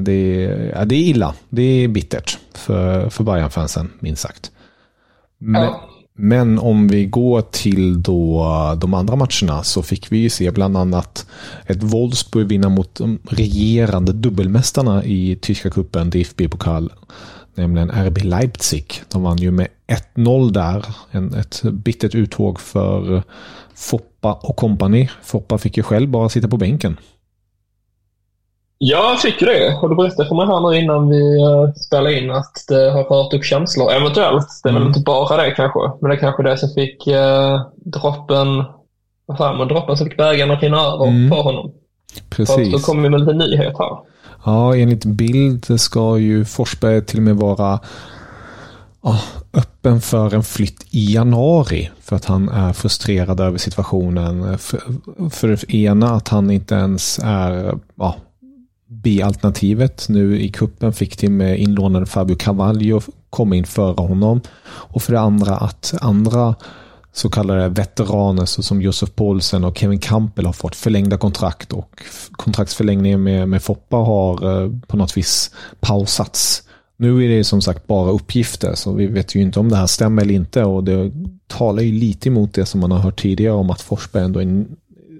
Det 0.00 0.12
är, 0.12 0.72
ja, 0.74 0.84
det 0.84 0.94
är 0.94 1.00
illa. 1.00 1.34
Det 1.48 1.62
är 1.62 1.88
bittert 1.88 2.38
för, 2.54 3.10
för 3.10 3.24
Bayern-fansen, 3.24 3.90
minst 4.00 4.22
sagt. 4.22 4.50
Men, 5.38 5.62
ja 5.62 5.88
men, 6.20 6.58
om 6.58 6.88
vi 6.88 7.06
går 7.06 7.42
till 7.42 8.02
då 8.02 8.40
eh, 8.42 8.78
de 8.78 8.94
andra 8.94 9.16
matcherna 9.16 9.62
så 9.62 9.82
fick 9.82 10.12
vi 10.12 10.18
ju 10.18 10.30
se 10.30 10.50
bland 10.50 10.76
annat 10.76 11.26
ett 11.66 11.82
Wolfsburg 11.82 12.48
vinna 12.48 12.68
mot 12.68 12.94
de 12.94 13.18
regerande 13.28 14.12
dubbelmästarna 14.12 15.04
i 15.04 15.38
tyska 15.42 15.70
cupen, 15.70 16.10
DFB-pokal. 16.10 16.92
Nämligen 17.54 17.90
RB 17.90 18.18
Leipzig. 18.18 19.02
De 19.08 19.22
vann 19.22 19.38
ju 19.38 19.50
med 19.50 19.68
1-0 20.14 20.50
där. 20.52 20.84
En, 21.10 21.34
ett 21.34 21.62
bittert 21.62 22.14
uttåg 22.14 22.60
för 22.60 23.22
Foppa 23.74 24.32
och 24.32 24.56
kompani. 24.56 25.10
Foppa 25.22 25.58
fick 25.58 25.76
ju 25.76 25.82
själv 25.82 26.08
bara 26.08 26.28
sitta 26.28 26.48
på 26.48 26.56
bänken. 26.56 26.96
Jag 28.78 29.20
tycker 29.20 29.46
det. 29.46 29.74
Och 29.82 29.88
du 29.88 29.96
berättade 29.96 30.28
för 30.28 30.36
mig 30.36 30.46
här 30.46 30.70
nu 30.70 30.78
innan 30.78 31.08
vi 31.08 31.44
uh, 31.44 31.72
spelade 31.74 32.18
in 32.18 32.30
att 32.30 32.64
det 32.68 32.90
har 32.90 33.04
rört 33.04 33.34
upp 33.34 33.44
känslor. 33.44 33.92
Eventuellt. 33.92 34.46
Det 34.62 34.68
är 34.68 34.70
mm. 34.70 34.82
väl 34.82 34.88
inte 34.88 35.00
bara 35.00 35.42
det 35.42 35.50
kanske. 35.50 35.78
Men 36.00 36.10
det 36.10 36.16
är 36.16 36.20
kanske 36.20 36.42
det 36.42 36.58
som 36.58 36.68
fick 36.68 37.06
uh, 37.06 37.66
droppen, 37.74 38.64
vad 39.26 39.38
säger 39.38 39.54
man, 39.54 39.68
droppen 39.68 39.96
som 39.96 40.06
fick 40.06 40.16
bägaren 40.16 40.50
att 40.50 40.62
rinna 40.62 40.80
över 40.80 41.06
mm. 41.06 41.30
för 41.30 41.42
honom. 41.42 41.72
Precis. 42.30 42.54
För 42.54 42.72
då 42.72 42.78
kommer 42.78 43.02
vi 43.02 43.10
med 43.10 43.20
lite 43.20 43.32
nyhet 43.32 43.78
här. 43.78 43.98
Ja, 44.44 44.76
enligt 44.76 45.04
bild 45.04 45.80
ska 45.80 46.18
ju 46.18 46.44
Forsberg 46.44 47.04
till 47.04 47.18
och 47.18 47.22
med 47.22 47.36
vara 47.36 47.80
oh, 49.00 49.22
öppen 49.54 50.00
för 50.00 50.34
en 50.34 50.42
flytt 50.42 50.86
i 50.90 51.14
januari. 51.14 51.90
För 52.00 52.16
att 52.16 52.24
han 52.24 52.48
är 52.48 52.72
frustrerad 52.72 53.40
över 53.40 53.58
situationen. 53.58 54.58
För, 54.58 54.80
för 55.30 55.48
det 55.48 55.74
ena 55.74 56.10
att 56.10 56.28
han 56.28 56.50
inte 56.50 56.74
ens 56.74 57.20
är 57.24 57.74
oh, 57.96 58.14
B-alternativet. 59.02 60.06
Nu 60.08 60.40
i 60.40 60.48
kuppen 60.48 60.92
fick 60.92 61.16
till 61.16 61.30
med 61.30 61.58
inlånade 61.58 62.06
Fabio 62.06 62.36
Cavaglio 62.36 63.00
komma 63.30 63.56
in 63.56 63.64
före 63.64 64.06
honom. 64.06 64.40
Och 64.66 65.02
för 65.02 65.12
det 65.12 65.20
andra 65.20 65.56
att 65.56 65.94
andra 66.00 66.54
så 67.12 67.30
kallade 67.30 67.68
veteraner 67.68 68.44
som 68.46 68.82
Josef 68.82 69.14
Paulsen 69.14 69.64
och 69.64 69.78
Kevin 69.78 69.98
Campbell 69.98 70.46
har 70.46 70.52
fått 70.52 70.76
förlängda 70.76 71.16
kontrakt 71.16 71.72
och 71.72 72.02
kontraktsförlängningen 72.32 73.22
med, 73.22 73.48
med 73.48 73.62
Foppa 73.62 73.96
har 73.96 74.62
eh, 74.62 74.72
på 74.86 74.96
något 74.96 75.16
vis 75.16 75.50
pausats. 75.80 76.62
Nu 76.96 77.24
är 77.24 77.28
det 77.28 77.44
som 77.44 77.62
sagt 77.62 77.86
bara 77.86 78.10
uppgifter 78.10 78.74
så 78.74 78.92
vi 78.92 79.06
vet 79.06 79.34
ju 79.34 79.40
inte 79.40 79.60
om 79.60 79.68
det 79.68 79.76
här 79.76 79.86
stämmer 79.86 80.22
eller 80.22 80.34
inte 80.34 80.64
och 80.64 80.84
det 80.84 81.12
talar 81.46 81.82
ju 81.82 81.92
lite 81.92 82.28
emot 82.28 82.54
det 82.54 82.66
som 82.66 82.80
man 82.80 82.90
har 82.90 82.98
hört 82.98 83.22
tidigare 83.22 83.54
om 83.54 83.70
att 83.70 83.80
Forsberg 83.80 84.24
ändå 84.24 84.40
är 84.40 84.64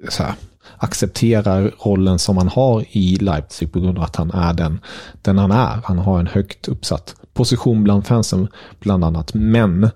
så 0.08 0.22
här, 0.22 0.34
accepterar 0.76 1.72
rollen 1.84 2.18
som 2.18 2.36
han 2.36 2.48
har 2.48 2.84
i 2.90 3.16
Leipzig 3.16 3.72
på 3.72 3.80
grund 3.80 3.98
av 3.98 4.04
att 4.04 4.16
han 4.16 4.30
är 4.30 4.52
den, 4.52 4.80
den 5.22 5.38
han 5.38 5.50
är. 5.50 5.80
Han 5.84 5.98
har 5.98 6.20
en 6.20 6.26
högt 6.26 6.68
uppsatt 6.68 7.14
position 7.32 7.84
bland 7.84 8.06
fansen 8.06 8.48
bland 8.80 9.04
annat. 9.04 9.34
Men 9.34 9.90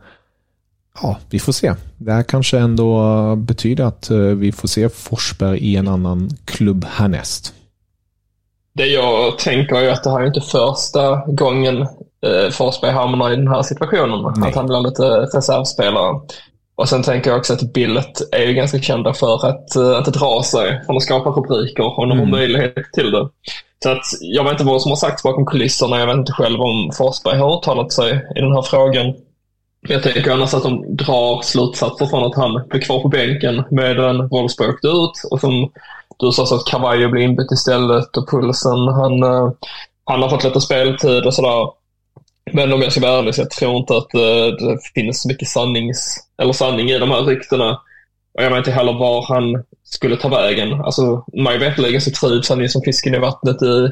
ja, 1.02 1.17
vi 1.31 1.38
får 1.38 1.52
se. 1.52 1.75
Det 1.99 2.12
här 2.12 2.23
kanske 2.23 2.59
ändå 2.59 3.37
betyder 3.37 3.85
att 3.85 4.11
eh, 4.11 4.19
vi 4.19 4.52
får 4.52 4.69
se 4.69 4.88
Forsberg 4.88 5.59
i 5.59 5.76
en 5.76 5.88
annan 5.88 6.31
klubb 6.45 6.85
härnäst. 6.85 7.55
Det 8.75 8.87
jag 8.87 9.38
tänker 9.38 9.76
är 9.76 9.93
att 9.93 10.05
det 10.05 10.11
här 10.11 10.21
är 10.21 10.26
inte 10.26 10.41
första 10.41 11.26
gången 11.26 11.83
eh, 12.26 12.50
Forsberg 12.52 12.93
hamnar 12.93 13.33
i 13.33 13.37
den 13.37 13.49
här 13.49 13.62
situationen. 13.62 14.33
Nej. 14.37 14.49
Att 14.49 14.57
han 14.57 14.67
blir 14.67 14.88
lite 14.88 15.02
reservspelare. 15.37 16.21
Och 16.76 16.88
sen 16.88 17.02
tänker 17.02 17.31
jag 17.31 17.38
också 17.38 17.52
att 17.52 17.73
Billet 17.73 18.35
är 18.35 18.47
ju 18.47 18.55
ganska 18.55 18.79
kända 18.79 19.14
för 19.14 19.47
att, 19.47 19.76
eh, 19.76 19.99
att 19.99 20.14
dra 20.14 20.43
sig 20.43 20.83
från 20.87 20.97
att 20.97 21.02
skapa 21.02 21.31
rubriker 21.31 21.99
och 21.99 22.09
de 22.09 22.11
har 22.11 22.26
mm. 22.26 22.31
möjlighet 22.31 22.93
till 22.93 23.11
det. 23.11 23.29
Så 23.83 23.91
att 23.91 24.05
jag 24.21 24.45
vet 24.45 24.52
inte 24.52 24.64
vad 24.64 24.83
som 24.83 24.91
har 24.91 24.97
sagts 24.97 25.23
bakom 25.23 25.47
kulisserna. 25.47 25.99
Jag 25.99 26.07
vet 26.07 26.17
inte 26.17 26.33
själv 26.33 26.61
om 26.61 26.91
Forsberg 26.99 27.38
har 27.38 27.59
uttalat 27.59 27.93
sig 27.93 28.11
i 28.37 28.41
den 28.41 28.52
här 28.52 28.62
frågan. 28.62 29.14
Jag 29.88 30.02
tänker 30.02 30.31
annars 30.31 30.55
att 30.55 30.62
de 30.62 30.97
drar 30.97 31.43
slutsatser 31.43 32.07
från 32.07 32.25
att 32.25 32.37
han 32.37 32.69
blir 32.69 32.81
kvar 32.81 33.00
på 33.00 33.09
bänken 33.09 33.64
medan 33.71 34.29
Wolfsburg 34.29 34.71
åkte 34.71 34.88
ut. 34.88 35.31
Och 35.31 35.41
som 35.41 35.71
du 36.19 36.33
sa 36.33 36.47
så 36.47 36.55
att 36.55 36.67
Cavallo 36.67 37.09
blir 37.09 37.23
inbytt 37.23 37.52
istället 37.52 38.17
och 38.17 38.29
Pulsen, 38.29 38.88
han, 38.88 39.23
eh, 39.23 39.50
han 40.05 40.23
har 40.23 40.29
fått 40.29 40.45
lite 40.45 40.61
speltid 40.61 41.26
och 41.26 41.35
sådär. 41.35 41.82
Men 42.52 42.73
om 42.73 42.82
jag 42.82 42.92
ska 42.92 43.00
vara 43.00 43.18
ärlig 43.18 43.35
så 43.35 43.40
jag 43.40 43.50
tror 43.50 43.76
inte 43.76 43.97
att 43.97 44.14
eh, 44.14 44.21
det, 44.21 44.78
finns 44.94 45.23
så 45.23 45.28
mycket 45.28 45.49
sannings, 45.49 46.16
eller 46.42 46.52
sanning 46.52 46.90
i 46.90 46.99
de 46.99 47.11
här 47.11 47.23
ryktena. 47.23 47.80
Och 48.35 48.42
jag 48.42 48.50
vet 48.50 48.59
inte 48.59 48.71
heller 48.71 48.92
var 48.92 49.26
han 49.28 49.64
skulle 49.85 50.16
ta 50.16 50.28
vägen. 50.28 50.80
Alltså, 50.80 51.25
mig 51.32 51.59
veterligen 51.59 52.00
så 52.00 52.11
trivs 52.11 52.49
han 52.49 52.61
ju 52.61 52.68
som 52.68 52.82
fisken 52.82 53.14
i 53.14 53.18
vattnet 53.18 53.62
i, 53.62 53.88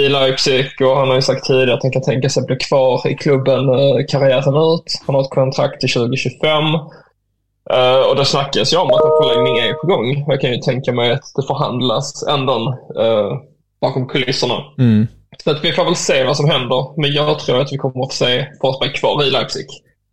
i 0.00 0.08
Leipzig 0.08 0.66
och 0.80 0.96
han 0.96 1.08
har 1.08 1.14
ju 1.14 1.22
sagt 1.22 1.44
tidigare 1.44 1.74
att 1.74 1.82
han 1.82 1.92
kan 1.92 2.02
tänka 2.02 2.28
sig 2.28 2.40
att 2.40 2.46
bli 2.46 2.56
kvar 2.56 3.08
i 3.08 3.14
klubben 3.14 3.68
eh, 3.68 4.06
karriären 4.08 4.56
ut. 4.56 5.02
Han 5.06 5.14
har 5.14 5.22
ett 5.22 5.30
kontrakt 5.30 5.80
till 5.80 5.92
2025. 5.92 6.64
Uh, 6.64 7.78
eh, 7.78 8.10
och 8.10 8.16
det 8.16 8.24
snackas 8.24 8.72
ju 8.72 8.76
om 8.76 8.90
att 8.90 9.04
en 9.04 9.22
förlängning 9.22 9.58
är 9.58 9.72
på 9.72 9.86
gång. 9.86 10.24
Jag 10.28 10.40
kan 10.40 10.52
ju 10.52 10.58
tänka 10.58 10.92
mig 10.92 11.12
att 11.12 11.32
det 11.36 11.42
förhandlas 11.46 12.26
ändå 12.28 12.78
uh, 12.98 13.38
bakom 13.80 14.08
kulisserna. 14.08 14.54
Mm. 14.78 15.06
Så 15.44 15.50
att 15.50 15.64
vi 15.64 15.72
får 15.72 15.84
väl 15.84 15.96
se 15.96 16.24
vad 16.24 16.36
som 16.36 16.50
händer. 16.50 17.00
Men 17.00 17.12
jag 17.12 17.38
tror 17.38 17.60
att 17.60 17.72
vi 17.72 17.76
kommer 17.76 18.04
att 18.04 18.12
få 18.12 18.16
se 18.16 18.46
Forsberg 18.60 18.92
kvar 18.92 19.24
i 19.24 19.30
Leipzig. 19.30 19.66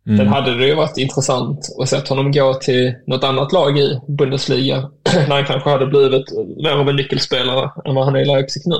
Mm. 0.06 0.18
Sen 0.18 0.28
hade 0.28 0.58
det 0.58 0.66
ju 0.66 0.74
varit 0.74 0.96
intressant 0.96 1.58
att 1.80 1.88
se 1.88 2.00
honom 2.08 2.32
gå 2.32 2.54
till 2.54 2.94
något 3.06 3.24
annat 3.24 3.52
lag 3.52 3.78
i 3.78 4.00
Bundesliga. 4.08 4.76
när 5.28 5.34
han 5.36 5.44
kanske 5.44 5.70
hade 5.70 5.86
blivit 5.86 6.26
mer 6.56 6.72
av 6.72 6.88
en 6.88 6.96
nyckelspelare 6.96 7.70
än 7.84 7.94
vad 7.94 8.04
han 8.04 8.16
är 8.16 8.20
i 8.20 8.24
Leipzig 8.24 8.62
nu. 8.66 8.76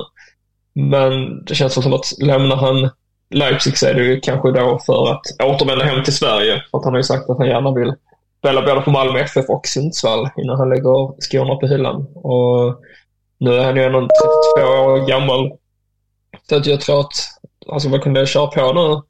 Men 0.73 1.45
det 1.45 1.55
känns 1.55 1.73
som 1.73 1.93
att 1.93 2.13
lämnar 2.21 2.55
han 2.55 2.89
Leipzig 3.29 3.77
så 3.77 3.87
är 3.87 3.93
det 3.93 4.03
ju 4.03 4.19
kanske 4.19 4.51
då 4.51 4.79
för 4.85 5.11
att 5.11 5.21
återvända 5.43 5.85
hem 5.85 6.03
till 6.03 6.15
Sverige. 6.15 6.63
För 6.71 6.77
att 6.77 6.83
han 6.83 6.93
har 6.93 6.99
ju 6.99 7.03
sagt 7.03 7.29
att 7.29 7.37
han 7.37 7.47
gärna 7.47 7.73
vill 7.73 7.93
spela 8.39 8.61
både 8.61 8.81
för 8.81 8.91
Malmö 8.91 9.19
FF 9.19 9.49
och 9.49 9.67
Sundsvall 9.67 10.29
innan 10.37 10.57
han 10.57 10.69
lägger 10.69 11.21
skorna 11.21 11.55
på 11.55 11.67
hyllan. 11.67 12.07
Och 12.15 12.81
nu 13.37 13.53
är 13.53 13.63
han 13.63 13.75
ju 13.75 13.83
ändå 13.83 13.99
32 14.55 14.69
år 14.69 15.07
gammal. 15.07 15.51
Så 16.49 16.55
att 16.55 16.65
jag 16.65 16.81
tror 16.81 16.99
att 16.99 17.05
alltså, 17.05 17.27
han 17.71 17.79
skulle 17.79 17.99
kunna 17.99 18.25
köra 18.25 18.47
på 18.47 18.73
nu 18.73 19.01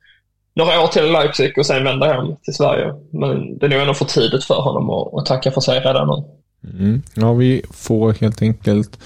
några 0.53 0.81
år 0.81 0.87
till 0.87 1.05
i 1.05 1.11
Leipzig 1.11 1.57
och 1.57 1.65
sen 1.65 1.83
vända 1.83 2.13
hem 2.13 2.35
till 2.43 2.53
Sverige. 2.53 2.93
Men 3.11 3.57
det 3.57 3.65
är 3.65 3.69
nog 3.69 3.79
ändå 3.79 3.93
för 3.93 4.05
tidigt 4.05 4.43
för 4.43 4.61
honom 4.61 4.89
att, 4.89 5.13
att 5.13 5.25
tacka 5.25 5.51
för 5.51 5.61
sig 5.61 5.79
redan 5.79 6.07
nu. 6.07 6.23
Mm. 6.69 7.01
Ja, 7.13 7.33
vi 7.33 7.61
får 7.71 8.13
helt 8.13 8.41
enkelt 8.41 8.99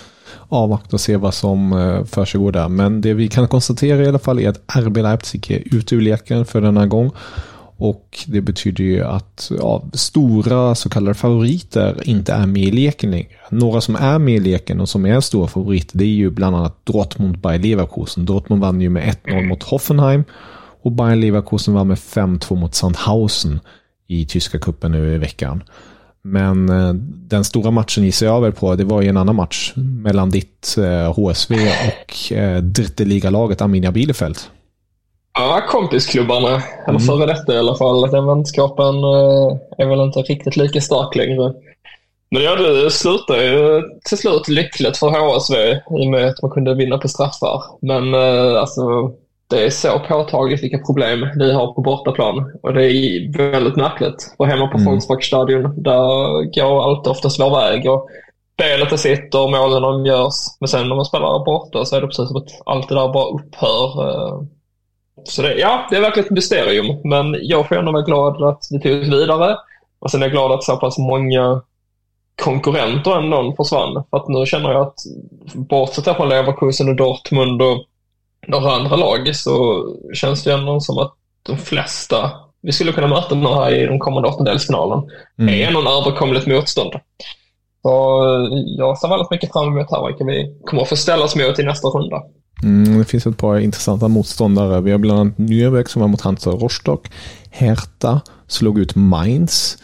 avvakta 0.50 0.96
och 0.96 1.02
se 1.02 1.18
vad 1.18 1.34
som 1.34 1.74
eh, 1.74 2.04
försiggår 2.04 2.52
där. 2.52 2.70
Men 2.70 3.02
det 3.02 3.14
vi 3.14 3.28
kan 3.28 3.48
konstatera 3.48 4.04
i 4.04 4.08
alla 4.08 4.20
fall 4.20 4.40
är 4.40 4.50
att 4.50 4.76
RB 4.76 4.98
Leipzig 4.98 5.52
är 5.52 5.76
ute 5.76 5.96
ur 5.96 6.02
leken 6.02 6.46
för 6.46 6.62
denna 6.62 6.88
gång. 6.88 7.12
Och 7.78 8.20
det 8.28 8.42
betyder 8.42 8.84
ju 8.84 9.04
att 9.04 9.52
ja, 9.60 9.84
stora 9.94 10.76
så 10.76 10.90
kallade 10.90 11.14
favoriter 11.14 12.02
inte 12.04 12.34
är 12.34 12.46
med 12.46 12.64
i 12.64 12.72
leken 12.72 13.12
längre. 13.12 13.28
Några 13.50 13.82
som 13.82 13.96
är 13.96 14.20
med 14.20 14.36
i 14.36 14.40
leken 14.40 14.82
och 14.82 14.90
som 14.90 15.06
är 15.06 15.20
stora 15.20 15.48
favoriter 15.48 15.98
det 15.98 16.06
är 16.06 16.10
ju 16.10 16.30
bland 16.30 16.56
annat 16.56 16.86
Dortmund 16.86 17.38
Bayer 17.38 17.60
Leverkusen. 17.60 18.26
Dortmund 18.26 18.62
vann 18.62 18.82
ju 18.82 18.90
med 18.90 19.16
1-0 19.26 19.48
mot 19.48 19.64
Hoffenheim 19.64 20.24
och 20.82 20.92
Bayer 20.92 21.16
Leverkusen 21.16 21.74
vann 21.74 21.88
med 21.88 21.98
5-2 21.98 22.56
mot 22.56 22.76
Sandhausen 22.76 23.60
i 24.08 24.26
tyska 24.26 24.60
kuppen 24.60 24.92
nu 24.92 25.14
i 25.14 25.18
veckan. 25.18 25.64
Men 26.22 26.70
eh, 26.70 26.94
den 27.28 27.44
stora 27.44 27.72
matchen 27.72 28.04
gissar 28.04 28.26
jag 28.26 28.42
väl 28.42 28.52
på, 28.52 28.76
det 28.76 28.84
var 28.84 29.02
ju 29.02 29.10
en 29.10 29.18
annan 29.18 29.36
match 29.36 29.74
mellan 29.76 30.30
ditt 30.30 30.76
eh, 30.78 31.14
HSV 31.14 31.56
och 31.56 32.32
eh, 32.32 33.32
laget 33.32 33.62
Arminia 33.62 33.92
Bielefeld. 33.92 34.38
Ja, 35.38 35.62
kompisklubbarna, 35.68 36.64
eller 36.88 36.90
mm. 36.90 37.00
före 37.00 37.26
detta 37.26 37.54
i 37.54 37.58
alla 37.58 37.76
fall. 37.76 38.12
Den 38.12 38.26
vänskapen 38.26 38.96
eh, 38.96 39.58
är 39.78 39.86
väl 39.86 40.00
inte 40.00 40.20
riktigt 40.20 40.58
lika 40.58 40.82
stark 40.82 41.16
längre. 41.16 41.54
Men 42.32 42.44
ja, 42.44 42.56
det 42.56 42.92
slutade 42.92 43.46
ju 43.46 43.82
till 44.06 44.18
slut 44.18 44.48
lyckligt 44.48 44.98
för 44.98 45.10
HSV 45.10 45.56
i 46.02 46.08
och 46.08 46.12
med 46.12 46.28
att 46.28 46.42
man 46.42 46.52
kunde 46.52 46.74
vinna 46.74 46.98
på 46.98 47.08
straffar. 47.08 47.64
Men 47.82 48.14
eh, 48.14 48.60
alltså, 48.60 49.12
det 49.48 49.66
är 49.66 49.70
så 49.70 50.00
påtagligt 50.00 50.64
vilka 50.64 50.78
problem 50.78 51.28
vi 51.36 51.54
har 51.54 51.74
på 51.74 51.82
bortaplan. 51.82 52.52
Och 52.64 52.74
det 52.74 52.86
är 52.86 53.38
väldigt 53.38 53.76
märkligt. 53.76 54.34
För 54.38 54.46
hemma 54.46 54.68
på 54.68 54.78
mm. 54.78 54.92
Volkswagenstadion, 54.92 55.84
där 55.84 56.44
går 56.60 56.84
allt 56.84 57.08
oftast 57.08 57.40
vår 57.40 57.56
väg. 57.56 57.90
Och 57.90 58.08
spelet 58.54 58.90
det 58.90 58.98
sitter, 58.98 59.52
målen 59.52 59.82
de 59.82 60.06
görs. 60.06 60.36
Men 60.60 60.68
sen 60.68 60.90
när 60.90 60.96
man 60.96 61.06
spelar 61.06 61.46
borta 61.46 61.86
så 61.86 61.96
är 61.96 62.02
det 62.02 62.08
precis 62.08 62.28
som 62.28 62.38
att 62.38 62.62
allt 62.66 62.90
det 62.90 62.96
där 62.96 63.14
bara 63.14 63.30
upphör. 63.30 64.46
Eh, 65.26 65.30
så 65.30 65.42
det, 65.42 65.54
ja, 65.54 65.88
det 65.90 65.96
är 65.96 66.02
verkligen 66.02 66.26
ett 66.26 66.32
mysterium. 66.32 67.02
Men 67.04 67.38
jag 67.42 67.68
får 67.68 67.76
ändå 67.76 67.92
vara 67.92 68.04
glad 68.04 68.44
att 68.44 68.68
vi 68.72 68.80
tog 68.80 69.02
oss 69.02 69.08
vidare. 69.08 69.58
Och 70.00 70.12
sen 70.12 70.22
är 70.22 70.26
jag 70.26 70.32
glad 70.32 70.52
att 70.52 70.64
så 70.64 70.78
pass 70.78 70.98
många 70.98 71.62
konkurrenter 72.44 73.18
ändå 73.18 73.54
försvann. 73.58 74.04
För 74.10 74.18
att 74.18 74.28
nu 74.28 74.46
känner 74.46 74.72
jag 74.72 74.82
att 74.82 75.00
bortsett 75.54 76.16
från 76.16 76.30
Leverkusen 76.30 76.90
och 76.90 76.96
Dortmund 76.96 77.62
och 77.62 77.86
några 78.48 78.72
andra 78.72 78.96
lag 78.96 79.36
så 79.36 79.86
känns 80.14 80.44
det 80.44 80.54
ändå 80.54 80.80
som 80.80 80.98
att 80.98 81.14
de 81.44 81.58
flesta 81.58 82.32
vi 82.62 82.72
skulle 82.72 82.92
kunna 82.92 83.08
möta 83.08 83.36
nu 83.36 83.48
här 83.48 83.74
i 83.74 83.86
den 83.86 84.00
kommande 84.00 84.30
åttondelsfinalen 84.30 85.04
mm. 85.40 85.54
är 85.54 85.72
någon 85.72 85.88
överkomligt 85.88 86.48
motstånd. 86.48 86.94
Så 87.82 88.22
jag 88.78 88.98
ser 88.98 89.08
väldigt 89.08 89.32
mycket 89.32 89.52
fram 89.52 89.68
emot 89.68 89.92
här 89.92 90.08
vilka 90.08 90.24
vi 90.24 90.60
kommer 90.66 90.82
att 90.82 90.90
få 90.90 90.96
ställa 90.96 91.24
oss 91.24 91.36
mot 91.36 91.60
i 91.60 91.64
nästa 91.64 91.88
runda. 91.88 92.24
Mm, 92.64 92.98
det 92.98 93.06
finns 93.06 93.28
ett 93.28 93.38
par 93.38 93.60
intressanta 93.60 94.08
motståndare. 94.08 94.82
Vi 94.82 94.92
har 94.92 94.98
bland 94.98 95.20
annat 95.20 95.38
Nürnberg 95.38 95.88
som 95.88 96.02
var 96.02 96.08
mot 96.08 96.22
Hansa 96.22 96.50
Rostock. 96.50 97.12
Hertha 97.50 98.22
slog 98.48 98.80
ut 98.80 98.96
Mainz. 98.96 99.78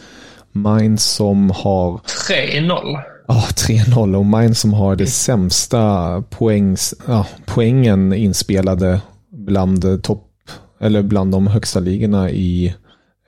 Mainz 0.52 1.04
som 1.04 1.50
har... 1.50 2.00
3-0. 2.28 2.98
Ja, 3.28 3.44
3-0 3.54 4.16
och 4.16 4.24
Mainz 4.24 4.60
som 4.60 4.72
har 4.72 4.96
det 4.96 5.06
sämsta 5.06 6.22
poängs, 6.30 6.94
ja, 7.06 7.26
poängen 7.46 8.12
inspelade 8.12 9.00
bland 9.30 10.02
topp 10.02 10.28
eller 10.80 11.02
bland 11.02 11.32
de 11.32 11.46
högsta 11.46 11.80
ligorna 11.80 12.30
i, 12.30 12.74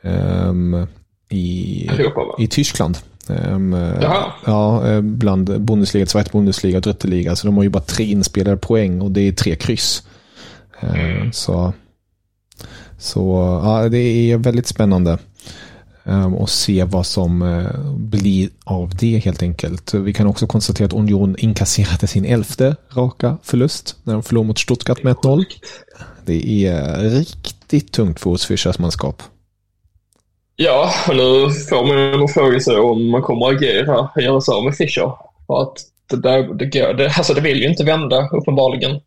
um, 0.03 0.87
i, 1.29 1.91
i 2.39 2.47
Tyskland. 2.47 2.99
Um, 3.29 3.73
Jaha. 3.73 4.33
ja, 4.47 4.89
eh, 4.89 5.01
bland 5.01 5.61
Bundesliga, 5.61 6.07
Zweite 6.07 6.31
Bundesliga 6.33 6.77
och 6.77 6.83
Dritte 6.83 7.09
Liga. 7.09 7.37
Så 7.37 7.47
de 7.47 7.57
har 7.57 7.63
ju 7.65 7.71
bara 7.71 7.83
tre 7.83 8.05
inspelade 8.05 8.57
poäng 8.57 9.01
och 9.01 9.11
det 9.11 9.21
är 9.21 9.33
tre 9.33 9.57
kryss. 9.57 10.03
Uh, 10.83 11.31
så 11.31 11.73
så 12.99 13.61
ja, 13.65 13.89
det 13.89 13.99
är 13.99 14.37
väldigt 14.37 14.67
spännande 14.67 15.19
um, 16.05 16.35
att 16.35 16.51
se 16.51 16.85
vad 16.85 17.07
som 17.07 17.43
uh, 17.43 17.97
blir 17.97 18.49
av 18.65 18.95
det 18.97 19.19
helt 19.19 19.43
enkelt. 19.43 19.95
Vi 19.95 20.13
kan 20.13 20.27
också 20.27 20.47
konstatera 20.47 20.87
att 20.87 20.93
Union 20.93 21.37
inkasserade 21.39 22.07
sin 22.07 22.25
elfte 22.25 22.77
raka 22.91 23.39
förlust 23.43 23.97
när 24.03 24.13
de 24.13 24.23
förlorade 24.23 24.47
mot 24.47 24.59
Stuttgart 24.59 25.03
med 25.03 25.15
1-0. 25.15 25.45
Det 26.25 26.67
är 26.67 26.99
riktigt 26.99 27.93
tungt 27.93 28.21
för 28.21 28.31
oss 28.31 28.47
Fischers 28.47 28.79
manskap. 28.79 29.23
Ja, 30.57 30.91
och 31.09 31.17
nu 31.17 31.51
får 31.51 31.87
man 31.87 32.21
ju 32.23 32.29
fråga 32.29 32.61
sig 32.61 32.77
om 32.77 33.11
man 33.11 33.23
kommer 33.23 33.47
att 33.47 33.55
agera 33.57 33.99
och 34.15 34.23
göra 34.23 34.41
sig 34.41 34.55
av 34.55 34.65
med 34.65 34.77
Fischer. 34.77 35.13
För 35.47 35.63
att 35.63 35.73
det, 36.11 36.17
där, 36.17 36.55
det, 36.55 36.67
går, 36.67 36.95
det, 36.95 37.07
alltså 37.07 37.35
det 37.35 37.41
vill 37.41 37.63
ju 37.63 37.69
inte 37.69 37.85
vända 37.85 38.29
uppenbarligen. 38.33 39.01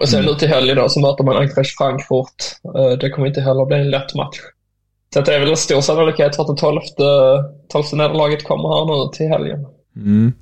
Och 0.00 0.08
sen 0.08 0.18
Mm. 0.20 0.32
nu 0.32 0.38
till 0.38 0.48
helgen 0.48 0.76
då 0.76 0.88
så 0.88 1.00
möter 1.00 1.24
man 1.24 1.36
Eintracht 1.36 1.76
Frankfurt. 1.78 2.34
Eh, 2.76 2.98
Det 2.98 3.10
kommer 3.10 3.28
inte 3.28 3.40
heller 3.40 3.66
bli 3.66 3.76
en 3.76 3.90
lätt 3.90 4.14
match. 4.14 4.36
Så 5.14 5.20
det 5.20 5.34
är 5.34 5.40
väl 5.40 5.50
en 5.50 5.56
stor 5.56 5.80
sannolikhet 5.80 6.36
för 6.36 6.42
att 6.42 6.48
det 6.56 6.60
tolfte, 6.60 7.04
tolfte 7.68 7.96
nederlaget 7.96 8.44
kommer 8.44 8.68
här 8.68 9.04
nu 9.06 9.12
till 9.12 9.28
helgen. 9.28 9.66
Mm. 9.96 10.32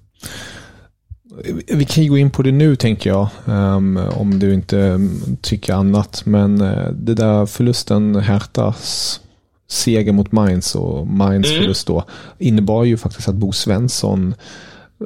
Vi 1.73 1.85
kan 1.85 2.05
ju 2.05 2.11
gå 2.11 2.19
in 2.19 2.31
på 2.31 2.43
det 2.43 2.53
nu 2.53 2.77
tänker 2.77 3.11
jag. 3.11 3.29
ehm, 3.49 4.01
om 4.17 4.39
du 4.39 4.55
inte 4.55 5.01
tycker 5.43 5.75
annat. 5.75 6.23
Men 6.25 6.61
uh, 6.63 6.89
det 6.93 7.15
där 7.15 7.47
förlusten, 7.47 8.17
Hertas 8.17 9.21
seger 9.69 10.13
mot 10.13 10.33
Mainz 10.33 10.75
och 10.75 11.07
Mainz 11.07 11.47
Mm. 11.51 11.61
förlust 11.61 11.87
då. 11.87 12.05
Innebar 12.39 12.85
ju 12.85 12.97
faktiskt 12.97 13.29
att 13.29 13.35
Bo 13.35 13.53
Svensson 13.53 14.35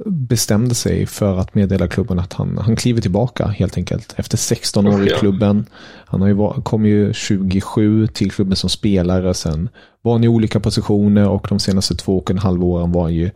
bestämde 0.07 0.75
sig 0.75 1.07
för 1.07 1.39
att 1.39 1.55
meddela 1.55 1.89
klubben 1.89 2.19
att 2.19 2.33
han, 2.33 2.59
han 2.59 2.77
kliver 2.77 3.01
tillbaka 3.01 3.47
helt 3.47 3.77
enkelt. 3.77 4.15
Efter 4.17 4.37
16 4.37 4.87
år 4.87 5.07
i 5.07 5.11
klubben. 5.11 5.67
Han 6.07 6.21
har 6.21 6.29
ju 6.29 6.35
var, 6.35 6.53
kom 6.53 6.87
ju 6.87 7.13
27 7.13 8.07
till 8.07 8.31
klubben 8.31 8.57
som 8.57 8.71
spelare. 8.71 9.35
Sen 9.35 9.69
var 10.03 10.13
han 10.13 10.25
i 10.25 10.29
olika 10.29 10.61
positioner 10.61 11.29
och 11.29 11.47
de 11.49 11.59
senaste 11.59 11.95
två 11.95 12.19
och 12.19 12.31
en 12.31 12.39
halv 12.39 12.65
åren 12.65 12.93
var 12.93 13.03
han 13.03 13.15
ju 13.15 13.31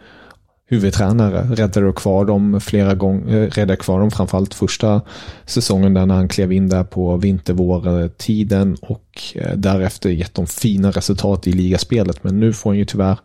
huvudtränare. 0.67 1.43
Räddade 1.55 1.93
kvar 1.93 2.25
dem 2.25 2.61
flera 2.61 2.95
gånger, 2.95 3.43
eh, 3.43 3.51
räddade 3.51 3.77
kvar 3.77 4.01
dem 4.01 4.11
framförallt 4.11 4.55
första 4.55 5.01
säsongen 5.47 5.95
där 5.95 6.07
när 6.07 6.15
han 6.15 6.29
klev 6.29 6.53
in 6.53 6.69
där 6.69 6.85
på 6.85 7.17
vinter-vår-tiden 7.17 8.77
och 8.83 9.23
eh, 9.35 9.57
därefter 9.57 10.11
gett 10.11 10.35
dem 10.35 10.47
fina 10.47 10.91
resultat 10.91 11.47
i 11.47 11.53
ligaspelet. 11.53 12.25
Men 12.25 12.41
nu 12.41 12.53
får 12.53 12.71
han 12.71 12.79
ju 12.79 12.85
tyvärr 12.85 13.19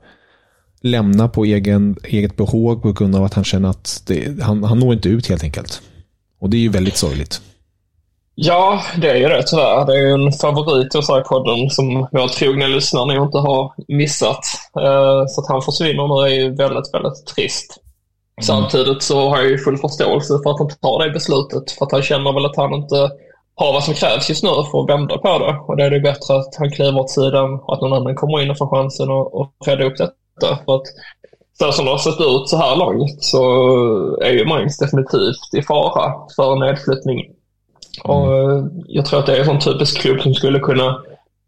lämna 0.81 1.27
på 1.27 1.45
egen, 1.45 1.95
eget 2.03 2.35
behov 2.35 2.75
på 2.75 2.93
grund 2.93 3.15
av 3.15 3.23
att 3.23 3.33
han 3.33 3.43
känner 3.43 3.69
att 3.69 4.03
det, 4.07 4.41
han, 4.41 4.63
han 4.63 4.79
når 4.79 4.93
inte 4.93 5.09
ut 5.09 5.27
helt 5.27 5.43
enkelt. 5.43 5.81
Och 6.39 6.49
det 6.49 6.57
är 6.57 6.61
ju 6.61 6.69
väldigt 6.69 6.97
sorgligt. 6.97 7.41
Ja, 8.41 8.81
det 9.01 9.09
är 9.09 9.15
ju 9.15 9.29
det 9.29 9.43
tyvärr. 9.43 9.85
Det 9.85 9.93
är 9.93 10.07
ju 10.07 10.13
en 10.13 10.31
favorit 10.31 10.93
hos 10.93 11.07
podden 11.29 11.69
som 11.69 12.07
våra 12.11 12.27
trogna 12.27 12.67
lyssnare 12.67 13.05
nog 13.15 13.25
inte 13.27 13.37
har 13.37 13.73
missat. 13.87 14.45
Eh, 14.79 15.25
Så 15.27 15.41
att 15.41 15.47
han 15.47 15.61
försvinner 15.61 16.07
nu 16.07 16.27
är 16.29 16.33
ju 16.35 16.55
väldigt, 16.55 16.93
väldigt 16.93 17.25
trist. 17.25 17.77
Samtidigt 18.41 19.03
så 19.03 19.29
har 19.29 19.37
jag 19.37 19.49
ju 19.49 19.57
full 19.57 19.77
förståelse 19.77 20.33
för 20.43 20.51
att 20.51 20.59
han 20.59 20.69
tar 20.69 21.03
det 21.03 21.11
beslutet. 21.11 21.71
För 21.71 21.85
att 21.85 21.91
han 21.91 22.01
känner 22.01 22.33
väl 22.33 22.45
att 22.45 22.55
han 22.57 22.73
inte 22.73 23.11
har 23.55 23.73
vad 23.73 23.83
som 23.83 23.93
krävs 23.93 24.29
just 24.29 24.43
nu 24.43 24.49
för 24.71 24.81
att 24.81 24.89
vända 24.89 25.17
på 25.17 25.39
det. 25.39 25.55
Och 25.67 25.77
då 25.77 25.83
är 25.83 25.89
det 25.89 25.99
bättre 25.99 26.35
att 26.35 26.55
han 26.57 26.71
kliver 26.71 26.99
åt 26.99 27.09
sidan 27.09 27.53
och 27.65 27.73
att 27.73 27.81
någon 27.81 27.93
annan 27.93 28.15
kommer 28.15 28.41
in 28.41 28.51
och 28.51 28.57
får 28.57 28.75
chansen 28.75 29.11
att 29.11 29.33
och 29.33 29.53
rädda 29.65 29.83
upp 29.85 29.97
detta. 29.97 30.57
För 30.65 30.75
att 30.75 30.87
så 31.59 31.71
som 31.71 31.85
det 31.85 31.91
har 31.91 31.97
sett 31.97 32.21
ut 32.21 32.49
så 32.49 32.57
här 32.57 32.75
långt 32.75 33.23
så 33.23 33.41
är 34.21 34.31
ju 34.31 34.45
Mainz 34.45 34.77
definitivt 34.77 35.53
i 35.57 35.61
fara 35.61 36.13
för 36.35 36.53
en 36.53 36.59
nedflyttning. 36.59 37.38
Och 38.03 38.33
eh, 38.37 38.63
jag 38.87 39.05
tror 39.05 39.19
att 39.19 39.25
det 39.25 39.35
är 39.35 39.39
en 39.39 39.45
sån 39.45 39.73
typisk 39.73 40.01
klubb 40.01 40.21
som 40.21 40.33
skulle 40.33 40.59
kunna 40.59 41.01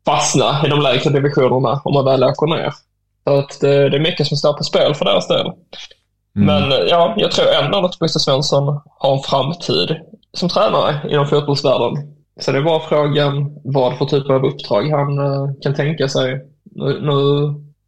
fastna 0.06 0.66
i 0.66 0.70
de 0.70 0.82
lägre 0.82 1.10
divisionerna 1.10 1.82
om 1.84 1.94
man 1.94 2.06
väl 2.06 2.24
åker 2.24 2.48
ner. 2.48 2.74
Så 3.24 3.40
att 3.40 3.60
det, 3.62 3.90
det 3.90 3.98
är 3.98 4.02
mycket 4.02 4.28
som 4.28 4.38
står 4.38 4.54
på 4.54 4.64
spel 4.64 4.96
för 4.96 5.06
deras 5.06 5.28
del. 5.28 5.52
Men 6.34 6.72
eh, 6.72 6.78
ja, 6.78 7.14
jag 7.18 7.32
tror 7.32 7.48
ändå 7.64 7.78
att 7.78 8.00
Bosse 8.00 8.20
Svensson 8.20 8.82
har 9.00 9.14
en 9.14 9.24
framtid 9.24 9.96
som 10.34 10.50
tränare 10.50 11.02
inom 11.10 11.28
fotbollsvärlden. 11.28 11.94
Så 12.40 12.52
det 12.52 12.58
är 12.58 12.64
bara 12.64 12.80
frågan 12.80 13.60
vad 13.64 13.98
för 13.98 14.06
typ 14.06 14.30
av 14.30 14.46
uppdrag 14.46 14.90
han 14.90 15.18
eh, 15.18 15.50
kan 15.62 15.76
tänka 15.76 16.08
sig. 16.08 16.46
Nu, 16.64 17.02
nu 17.02 17.16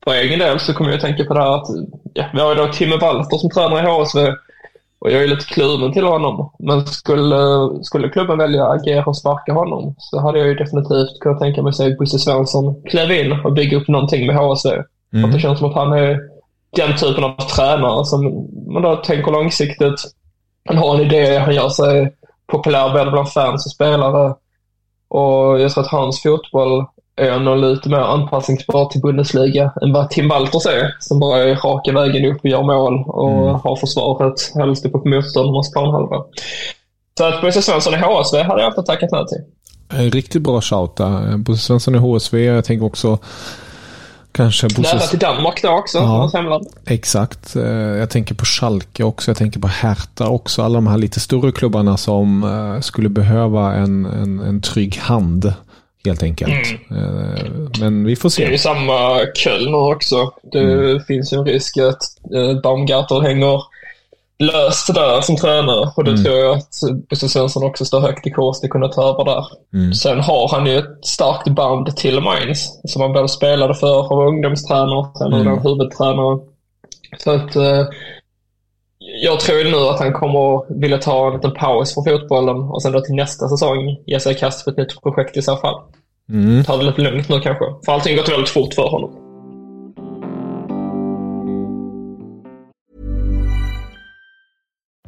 för 0.04 0.14
egen 0.14 0.40
del 0.40 0.60
så 0.60 0.74
kommer 0.74 0.90
jag 0.90 0.98
att 0.98 1.04
tänka 1.04 1.24
på 1.24 1.34
det 1.34 1.40
här 1.40 1.56
att 1.56 1.68
ja, 2.14 2.26
vi 2.34 2.40
har 2.40 2.50
ju 2.50 2.56
då 2.56 2.68
Timme 2.68 2.98
Walter 2.98 3.38
som 3.38 3.50
tränare 3.50 3.80
i 3.80 3.92
HSV 3.92 4.20
och 5.04 5.12
jag 5.12 5.24
är 5.24 5.28
lite 5.28 5.46
kluven 5.46 5.94
till 5.94 6.04
honom. 6.04 6.52
Men 6.60 6.86
skulle, 6.86 7.36
skulle 7.84 8.10
klubben 8.10 8.38
välja 8.38 8.66
att 8.66 8.82
agera 8.82 9.06
och 9.06 9.18
sparka 9.18 9.54
honom 9.54 9.96
så 9.98 10.20
hade 10.20 10.40
jag 10.40 10.48
ju 10.48 10.56
definitivt 10.56 11.20
kunnat 11.20 11.40
tänka 11.40 11.62
mig 11.62 11.70
att 11.70 11.76
se 11.76 11.96
Bosse 11.96 12.20
Svensson 12.20 12.84
klev 12.90 13.12
in 13.12 13.32
och 13.32 13.54
bygga 13.54 13.78
upp 13.78 13.88
någonting 13.88 14.28
med 14.28 14.36
HSV. 14.36 14.70
Att 15.26 15.32
det 15.32 15.40
känns 15.40 15.60
som 15.60 15.70
att 15.70 15.76
han 15.76 15.94
är 15.94 16.20
den 16.76 16.96
typen 16.98 17.24
av 17.24 17.36
tränare 17.36 18.06
som 18.06 18.50
man 18.74 18.82
då 18.82 18.96
tänker 18.96 19.32
långsiktigt. 19.32 20.04
Han 20.66 20.78
har 20.78 20.96
en 20.96 21.02
idé, 21.02 21.38
han 21.38 21.56
gör 21.56 21.70
sig 21.70 22.14
populär 22.48 22.94
både 22.94 23.12
bland 23.12 23.30
fans 23.30 23.66
och 23.66 23.72
spelare. 23.72 24.36
Och 25.08 25.62
jag 25.62 25.72
tror 25.72 25.84
att 25.84 25.92
hans 25.92 26.24
fotboll 26.24 26.86
är 27.16 27.40
nog 27.40 27.58
lite 27.58 27.90
mer 27.90 27.98
anpassningsbar 27.98 28.86
till 28.86 29.02
Bundesliga 29.02 29.72
än 29.82 29.94
vad 29.94 30.10
Tim 30.10 30.30
Walters 30.30 30.66
är. 30.66 30.96
Som 31.00 31.20
bara 31.20 31.38
är 31.44 31.56
raka 31.56 31.92
vägen 31.92 32.26
upp 32.32 32.40
och 32.44 32.50
gör 32.50 32.64
mål 32.64 33.04
och 33.08 33.60
har 33.60 33.76
försvaret 33.76 34.52
helst 34.56 34.86
uppe 34.86 34.98
på 35.00 35.08
motståndarnas 35.10 35.72
planhalva. 35.72 36.18
Så 37.18 37.24
att 37.26 37.42
Bosse 37.42 37.62
Svensson 37.62 37.94
i 37.94 37.98
HSV 37.98 38.44
hade 38.44 38.62
jag 38.62 38.68
alltid 38.70 38.86
tackat 38.86 39.10
nej 39.12 39.26
till. 39.28 39.38
En 40.00 40.12
riktigt 40.12 40.42
bra 40.42 40.62
shout 40.62 40.96
där. 40.96 41.38
Bosse 41.38 41.62
Svensson 41.62 41.96
i 41.96 41.98
HSV. 41.98 42.44
Jag 42.46 42.66
tänker 42.66 42.86
också 42.86 43.18
kanske 44.32 44.68
Bosse... 44.68 44.82
Nära 44.96 45.00
till 45.08 45.20
Danmark 45.20 45.62
då 45.64 45.70
också, 45.70 45.98
Ja. 45.98 46.04
hans 46.06 46.34
hemland. 46.34 46.68
Exakt. 46.86 47.56
Eh, 47.56 47.64
Jag 47.72 48.10
tänker 48.10 48.36
på 48.36 48.46
Schalke 48.46 49.04
också. 49.04 49.32
Jag 49.32 49.38
tänker 49.38 49.60
på 49.60 49.68
Hertha 49.68 50.28
också. 50.28 50.62
Alla 50.62 50.76
de 50.76 50.88
här 50.88 50.98
lite 50.98 51.20
större 51.20 51.52
klubbarna 51.52 51.98
som 51.98 52.44
eh, 52.44 52.82
skulle 52.82 53.10
behöva 53.10 53.74
en, 53.74 54.06
en, 54.06 54.40
en 54.40 54.62
trygg 54.62 54.98
hand. 54.98 55.54
Helt 56.06 56.24
enkelt. 56.24 56.52
Eh, 56.92 57.46
Men 57.80 58.06
vi 58.06 58.16
får 58.16 58.32
Det 58.38 58.44
är 58.46 58.52
ju 58.52 58.58
se. 58.58 58.64
samma 58.64 59.20
Köln 59.36 59.72
nu 59.72 59.78
också. 59.78 60.32
Det 60.52 61.06
finns 61.08 61.34
ju 61.34 61.38
en 61.38 61.46
risk 61.46 61.78
att 61.78 62.02
eh, 62.36 62.62
Baumgartel 62.62 63.22
hänger 63.22 63.64
löst 64.40 64.94
där 64.96 65.22
som 65.22 65.36
tränare 65.38 65.90
och 65.96 66.04
det 66.04 66.18
tror 66.18 66.36
jag 66.36 66.58
att 66.58 66.74
Bosse 67.10 67.30
Svensson 67.30 67.64
också 67.64 67.86
står 67.86 68.00
högt 68.02 68.28
i 68.28 68.32
kurs 68.32 68.60
till 68.60 68.70
kunna 68.70 68.88
ta 68.88 69.10
över 69.10 69.26
där. 69.26 69.46
Sen 69.94 70.20
har 70.20 70.48
han 70.50 70.66
ju 70.66 70.78
ett 70.78 71.06
starkt 71.06 71.48
band 71.50 71.96
till 71.98 72.20
Mainz 72.22 72.80
som 72.88 73.02
han 73.02 73.14
både 73.14 73.28
spelade 73.30 73.74
för 73.74 74.12
och 74.12 74.18
var 74.18 74.28
ungdomstränare, 74.28 75.08
sen 75.18 75.34
han 75.34 75.60
huvudtränare. 75.60 76.40
Så 77.18 77.32
att 77.32 77.56
eh, 77.56 77.86
jag 79.22 79.40
tror 79.40 79.64
nu 79.64 79.78
att 79.78 80.00
han 80.00 80.14
kommer 80.14 80.80
vilja 80.82 80.98
ta 80.98 81.28
en 81.28 81.34
liten 81.34 81.54
paus 81.54 81.94
från 81.94 82.04
fotbollen 82.04 82.58
och 82.58 82.82
sen 82.82 82.92
då 82.92 83.02
till 83.02 83.16
nästa 83.16 83.50
säsong 83.50 83.98
ge 84.06 84.20
sig 84.20 84.32
i 84.32 84.36
kast 84.36 84.64
för 84.64 84.72
ett 84.72 84.78
nytt 84.78 85.02
projekt 85.02 85.38
i 85.38 85.42
så 85.42 85.56
fall. 85.56 85.82
Mm. 86.30 86.64
Ta 86.64 86.78
det 86.78 86.84
lite 86.84 87.02
lugnt 87.02 87.30
nu 87.30 87.40
kanske. 87.40 87.66
För 87.86 87.92
allting 87.92 88.14
har 88.14 88.24
gått 88.24 88.32
väldigt 88.32 88.50
fort 88.50 88.74
för 88.74 88.90
honom. 88.90 89.23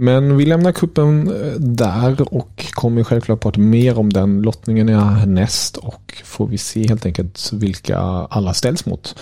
Men 0.00 0.36
vi 0.36 0.46
lämnar 0.46 0.72
kuppen 0.72 1.28
eh, 1.28 1.52
där 1.60 2.34
och 2.34 2.66
kommer 2.70 3.04
självklart 3.04 3.40
prata 3.40 3.60
mer 3.60 3.98
om 3.98 4.12
den 4.12 4.42
lottningen 4.42 4.88
är 4.88 4.98
härnäst 4.98 5.76
och 5.76 6.22
får 6.24 6.46
vi 6.46 6.58
se 6.58 6.88
helt 6.88 7.06
enkelt 7.06 7.50
vilka 7.52 7.98
alla 7.98 8.54
ställs 8.54 8.86
mot. 8.86 9.16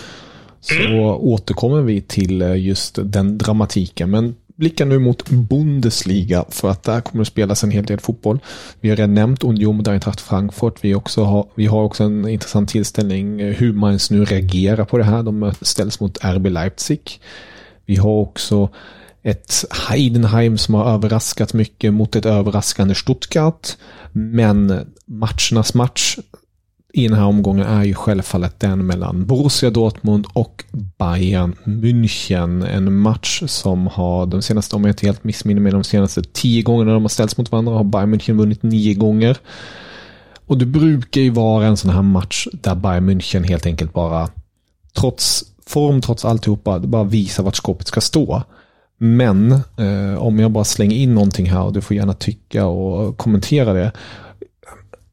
Så 0.61 0.73
mm. 0.73 0.99
återkommer 1.03 1.81
vi 1.81 2.01
till 2.01 2.41
eh, 2.41 2.55
just 2.55 2.99
den 3.03 3.37
dramatiken. 3.37 4.11
Men 4.11 4.35
blicka 4.55 4.85
nu 4.85 4.99
mot 4.99 5.29
Bundesliga 5.29 6.45
för 6.49 6.69
att 6.69 6.83
där 6.83 7.01
kommer 7.01 7.23
det 7.23 7.29
spelas 7.29 7.63
en 7.63 7.71
hel 7.71 7.85
del 7.85 7.99
fotboll. 7.99 8.39
Vi 8.81 8.89
har 8.89 8.95
redan 8.95 9.13
nämnt 9.13 9.43
Union 9.43 9.77
mot 9.77 9.87
Eintracht 9.87 10.21
Frankfurt. 10.21 10.73
Vi, 10.81 10.95
också 10.95 11.23
har, 11.23 11.47
vi 11.55 11.65
har 11.65 11.83
också 11.83 12.03
en 12.03 12.27
intressant 12.27 12.69
tillställning 12.69 13.41
eh, 13.41 13.55
hur 13.55 13.73
man 13.73 13.99
nu 14.09 14.25
reagerar 14.25 14.85
på 14.85 14.97
det 14.97 15.03
här. 15.03 15.23
De 15.23 15.53
ställs 15.61 15.99
mot 15.99 16.17
RB 16.23 16.45
Leipzig. 16.45 17.01
Vi 17.85 17.95
har 17.95 18.11
också 18.11 18.69
ett 19.27 19.65
Heidenheim 19.89 20.57
som 20.57 20.73
har 20.73 20.93
överraskat 20.93 21.53
mycket 21.53 21.93
mot 21.93 22.15
ett 22.15 22.25
överraskande 22.25 22.95
Stuttgart. 22.95 23.67
Men 24.11 24.85
matchernas 25.05 25.73
match 25.73 26.17
i 26.93 27.07
den 27.07 27.17
här 27.17 27.25
omgången 27.25 27.65
är 27.65 27.83
ju 27.83 27.93
självfallet 27.93 28.59
den 28.59 28.85
mellan 28.85 29.25
Borussia 29.25 29.69
Dortmund 29.69 30.25
och 30.33 30.63
Bayern 30.97 31.55
München. 31.63 32.67
En 32.67 32.97
match 32.97 33.43
som 33.45 33.87
har 33.87 34.25
de 34.25 34.41
senaste, 34.41 34.75
om 34.75 34.83
jag 34.83 34.91
inte 34.91 35.05
helt 35.05 35.23
missminner 35.23 35.61
mig, 35.61 35.71
de 35.71 35.83
senaste 35.83 36.21
tio 36.23 36.61
gångerna 36.61 36.93
de 36.93 37.01
har 37.01 37.09
ställts 37.09 37.37
mot 37.37 37.51
varandra 37.51 37.73
har 37.73 37.83
Bayern 37.83 38.15
München 38.15 38.37
vunnit 38.37 38.63
nio 38.63 38.93
gånger. 38.93 39.37
Och 40.45 40.57
det 40.57 40.65
brukar 40.65 41.21
ju 41.21 41.29
vara 41.29 41.65
en 41.65 41.77
sån 41.77 41.91
här 41.91 42.01
match 42.01 42.47
där 42.51 42.75
Bayern 42.75 43.09
München 43.09 43.47
helt 43.47 43.65
enkelt 43.65 43.93
bara, 43.93 44.29
trots 44.93 45.43
form, 45.65 46.01
trots 46.01 46.25
alltihopa, 46.25 46.79
bara 46.79 47.03
visar 47.03 47.43
vart 47.43 47.55
skåpet 47.55 47.87
ska 47.87 48.01
stå. 48.01 48.43
Men 48.97 49.51
eh, 49.77 50.17
om 50.17 50.39
jag 50.39 50.51
bara 50.51 50.63
slänger 50.63 50.95
in 50.95 51.15
någonting 51.15 51.49
här 51.49 51.63
och 51.63 51.73
du 51.73 51.81
får 51.81 51.95
gärna 51.97 52.13
tycka 52.13 52.65
och 52.65 53.17
kommentera 53.17 53.73
det. 53.73 53.91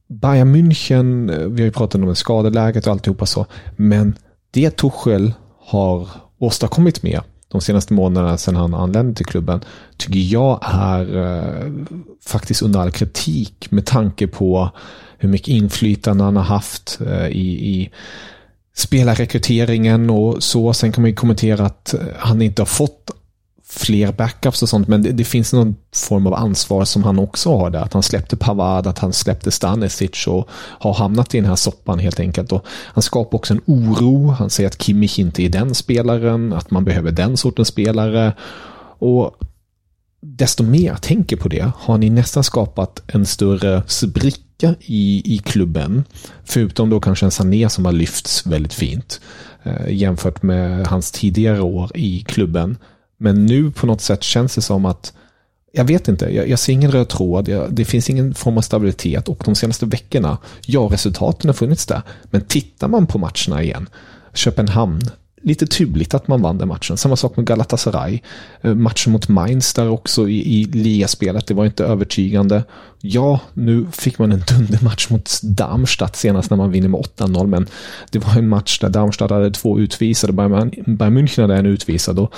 Bayern 0.08 0.56
München, 0.56 1.30
eh, 1.30 1.48
vi 1.48 1.62
har 1.62 1.66
ju 1.66 1.72
pratat 1.72 2.00
om 2.00 2.14
skadeläget 2.14 2.86
och 2.86 2.92
alltihopa 2.92 3.26
så, 3.26 3.46
men 3.76 4.14
det 4.50 4.70
Tuchel 4.70 5.32
har 5.58 6.08
åstadkommit 6.38 7.02
med 7.02 7.20
de 7.48 7.60
senaste 7.60 7.94
månaderna 7.94 8.38
sedan 8.38 8.56
han 8.56 8.74
anlände 8.74 9.14
till 9.14 9.26
klubben 9.26 9.60
tycker 9.96 10.18
jag 10.18 10.58
är 10.62 11.16
eh, 11.16 11.72
faktiskt 12.26 12.62
under 12.62 12.80
all 12.80 12.90
kritik 12.90 13.70
med 13.70 13.86
tanke 13.86 14.26
på 14.26 14.70
hur 15.18 15.28
mycket 15.28 15.48
inflytande 15.48 16.24
han 16.24 16.36
har 16.36 16.42
haft 16.42 17.00
eh, 17.06 17.26
i, 17.26 17.74
i 17.74 17.90
spelarrekryteringen 18.76 20.10
och 20.10 20.42
så. 20.42 20.72
Sen 20.72 20.92
kan 20.92 21.02
man 21.02 21.10
ju 21.10 21.16
kommentera 21.16 21.66
att 21.66 21.94
han 22.18 22.42
inte 22.42 22.62
har 22.62 22.66
fått 22.66 23.10
fler 23.76 24.12
backups 24.12 24.62
och 24.62 24.68
sånt, 24.68 24.88
men 24.88 25.02
det, 25.02 25.12
det, 25.12 25.24
finns 25.24 25.52
någon 25.52 25.76
form 25.94 26.26
av 26.26 26.34
ansvar 26.34 26.84
som 26.84 27.04
han 27.04 27.18
också 27.18 27.56
har 27.56 27.70
där. 27.70 27.80
Att 27.80 27.92
han 27.92 28.02
släppte 28.02 28.36
Pavard, 28.36 28.86
att 28.86 28.98
han 28.98 29.12
släppte 29.12 29.50
Stanisic 29.50 30.26
och 30.26 30.48
har 30.52 30.94
hamnat 30.94 31.34
i 31.34 31.38
den 31.38 31.48
här 31.48 31.56
soppan 31.56 31.98
helt 31.98 32.20
enkelt. 32.20 32.52
Och 32.52 32.64
han 32.68 33.02
skapar 33.02 33.38
också 33.38 33.54
en 33.54 33.60
oro. 33.66 34.28
Han 34.28 34.50
säger 34.50 34.68
att 34.68 34.82
Kimmich 34.82 35.18
inte 35.18 35.42
är 35.42 35.48
den 35.48 35.74
spelaren, 35.74 36.52
att 36.52 36.70
man 36.70 36.84
behöver 36.84 37.10
den 37.10 37.36
sortens 37.36 37.68
spelare. 37.68 38.32
Och 38.98 39.36
desto 40.20 40.62
mer 40.62 40.86
jag 40.86 41.02
tänker 41.02 41.36
på 41.36 41.48
det 41.48 41.72
har 41.76 41.98
ni 41.98 42.10
nästan 42.10 42.44
skapat 42.44 43.02
en 43.06 43.26
större 43.26 43.82
spricka 43.86 44.74
i, 44.80 45.34
i 45.34 45.38
klubben. 45.38 46.04
Förutom 46.44 46.90
då 46.90 47.00
kanske 47.00 47.26
en 47.26 47.30
Sané 47.30 47.68
som 47.68 47.84
har 47.84 47.92
lyfts 47.92 48.46
väldigt 48.46 48.74
fint 48.74 49.20
eh, 49.62 49.88
jämfört 49.88 50.42
med 50.42 50.86
hans 50.86 51.10
tidigare 51.10 51.60
år 51.60 51.90
i 51.94 52.20
klubben. 52.20 52.76
Men 53.24 53.46
nu 53.46 53.70
på 53.70 53.86
något 53.86 54.00
sätt 54.00 54.22
känns 54.22 54.54
det 54.54 54.62
som 54.62 54.84
att 54.84 55.12
jag 55.72 55.84
vet 55.84 56.08
inte, 56.08 56.34
jag, 56.34 56.48
jag 56.48 56.58
ser 56.58 56.72
ingen 56.72 56.92
röd 56.92 57.08
tråd, 57.08 57.48
jag, 57.48 57.72
det 57.72 57.84
finns 57.84 58.10
ingen 58.10 58.34
form 58.34 58.58
av 58.58 58.62
stabilitet 58.62 59.28
och 59.28 59.42
de 59.44 59.54
senaste 59.54 59.86
veckorna, 59.86 60.38
ja 60.66 60.80
resultaten 60.92 61.48
har 61.48 61.54
funnits 61.54 61.86
där, 61.86 62.02
men 62.24 62.40
tittar 62.40 62.88
man 62.88 63.06
på 63.06 63.18
matcherna 63.18 63.62
igen, 63.62 63.88
Köpenhamn, 64.34 65.00
lite 65.42 65.66
turligt 65.66 66.14
att 66.14 66.28
man 66.28 66.42
vann 66.42 66.58
den 66.58 66.68
matchen. 66.68 66.96
Samma 66.96 67.16
sak 67.16 67.36
med 67.36 67.46
Galatasaray. 67.46 68.20
Eh, 68.62 68.74
matchen 68.74 69.12
mot 69.12 69.28
Mainz 69.28 69.74
där 69.74 69.88
också 69.88 70.28
i, 70.28 70.60
i 70.60 70.64
ligaspelet, 70.64 71.46
det 71.46 71.54
var 71.54 71.64
inte 71.64 71.84
övertygande. 71.84 72.64
Ja, 73.00 73.40
nu 73.54 73.86
fick 73.92 74.18
man 74.18 74.32
en 74.32 74.42
dundermatch 74.48 75.10
mot 75.10 75.40
Darmstadt 75.42 76.16
senast 76.16 76.50
när 76.50 76.56
man 76.56 76.70
vinner 76.70 76.88
med 76.88 77.00
8-0, 77.00 77.46
men 77.46 77.66
det 78.10 78.18
var 78.18 78.34
en 78.38 78.48
match 78.48 78.78
där 78.78 78.88
Darmstadt 78.88 79.30
hade 79.30 79.50
två 79.50 79.78
utvisade, 79.78 80.32
Bayern 80.32 80.70
München 80.96 81.40
hade 81.40 81.56
en 81.56 81.66
utvisad 81.66 82.18
och 82.18 82.34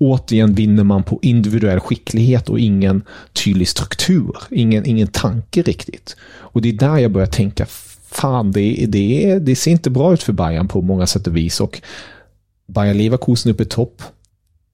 återigen 0.00 0.54
vinner 0.54 0.84
man 0.84 1.02
på 1.02 1.18
individuell 1.22 1.80
skicklighet 1.80 2.48
och 2.48 2.60
ingen 2.60 3.02
tydlig 3.32 3.68
struktur, 3.68 4.36
ingen, 4.50 4.86
ingen 4.86 5.08
tanke 5.08 5.62
riktigt. 5.62 6.16
Och 6.22 6.62
det 6.62 6.68
är 6.68 6.72
där 6.72 6.98
jag 6.98 7.10
börjar 7.10 7.26
tänka, 7.26 7.66
fan 8.10 8.52
det, 8.52 8.86
det, 8.88 9.38
det 9.38 9.56
ser 9.56 9.70
inte 9.70 9.90
bra 9.90 10.12
ut 10.12 10.22
för 10.22 10.32
Bayern 10.32 10.68
på 10.68 10.82
många 10.82 11.06
sätt 11.06 11.26
och 11.26 11.36
vis 11.36 11.60
och 11.60 11.82
Bayer 12.66 12.94
Leverkusen 12.94 13.52
uppe 13.52 13.62
i 13.62 13.66
topp. 13.66 14.02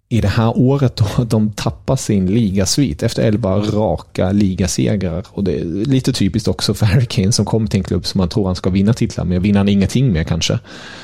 I 0.09 0.21
det 0.21 0.29
här 0.29 0.59
året 0.59 0.97
då 0.97 1.25
de 1.31 1.53
tappar 1.53 1.97
sin 1.97 2.27
ligasvit 2.27 3.03
efter 3.03 3.23
elva 3.23 3.57
raka 3.57 4.33
ligasegrar. 4.33 5.27
Och 5.29 5.45
det 5.45 5.61
är 5.61 5.65
lite 5.65 6.13
typiskt 6.13 6.49
också 6.49 6.75
för 6.75 6.87
Harry 6.87 7.07
Kane 7.07 7.33
som 7.33 7.45
kommer 7.45 7.67
till 7.67 7.79
en 7.79 7.85
klubb 7.85 8.07
som 8.07 8.19
man 8.19 8.29
tror 8.29 8.47
han 8.47 8.57
ska 8.57 8.71
vinna 8.71 8.95
titlar 8.95 9.25
med. 9.25 9.43
Vinner 9.43 9.59
han 9.59 9.69
ingenting 9.69 10.13
med 10.13 10.27
kanske. 10.27 10.59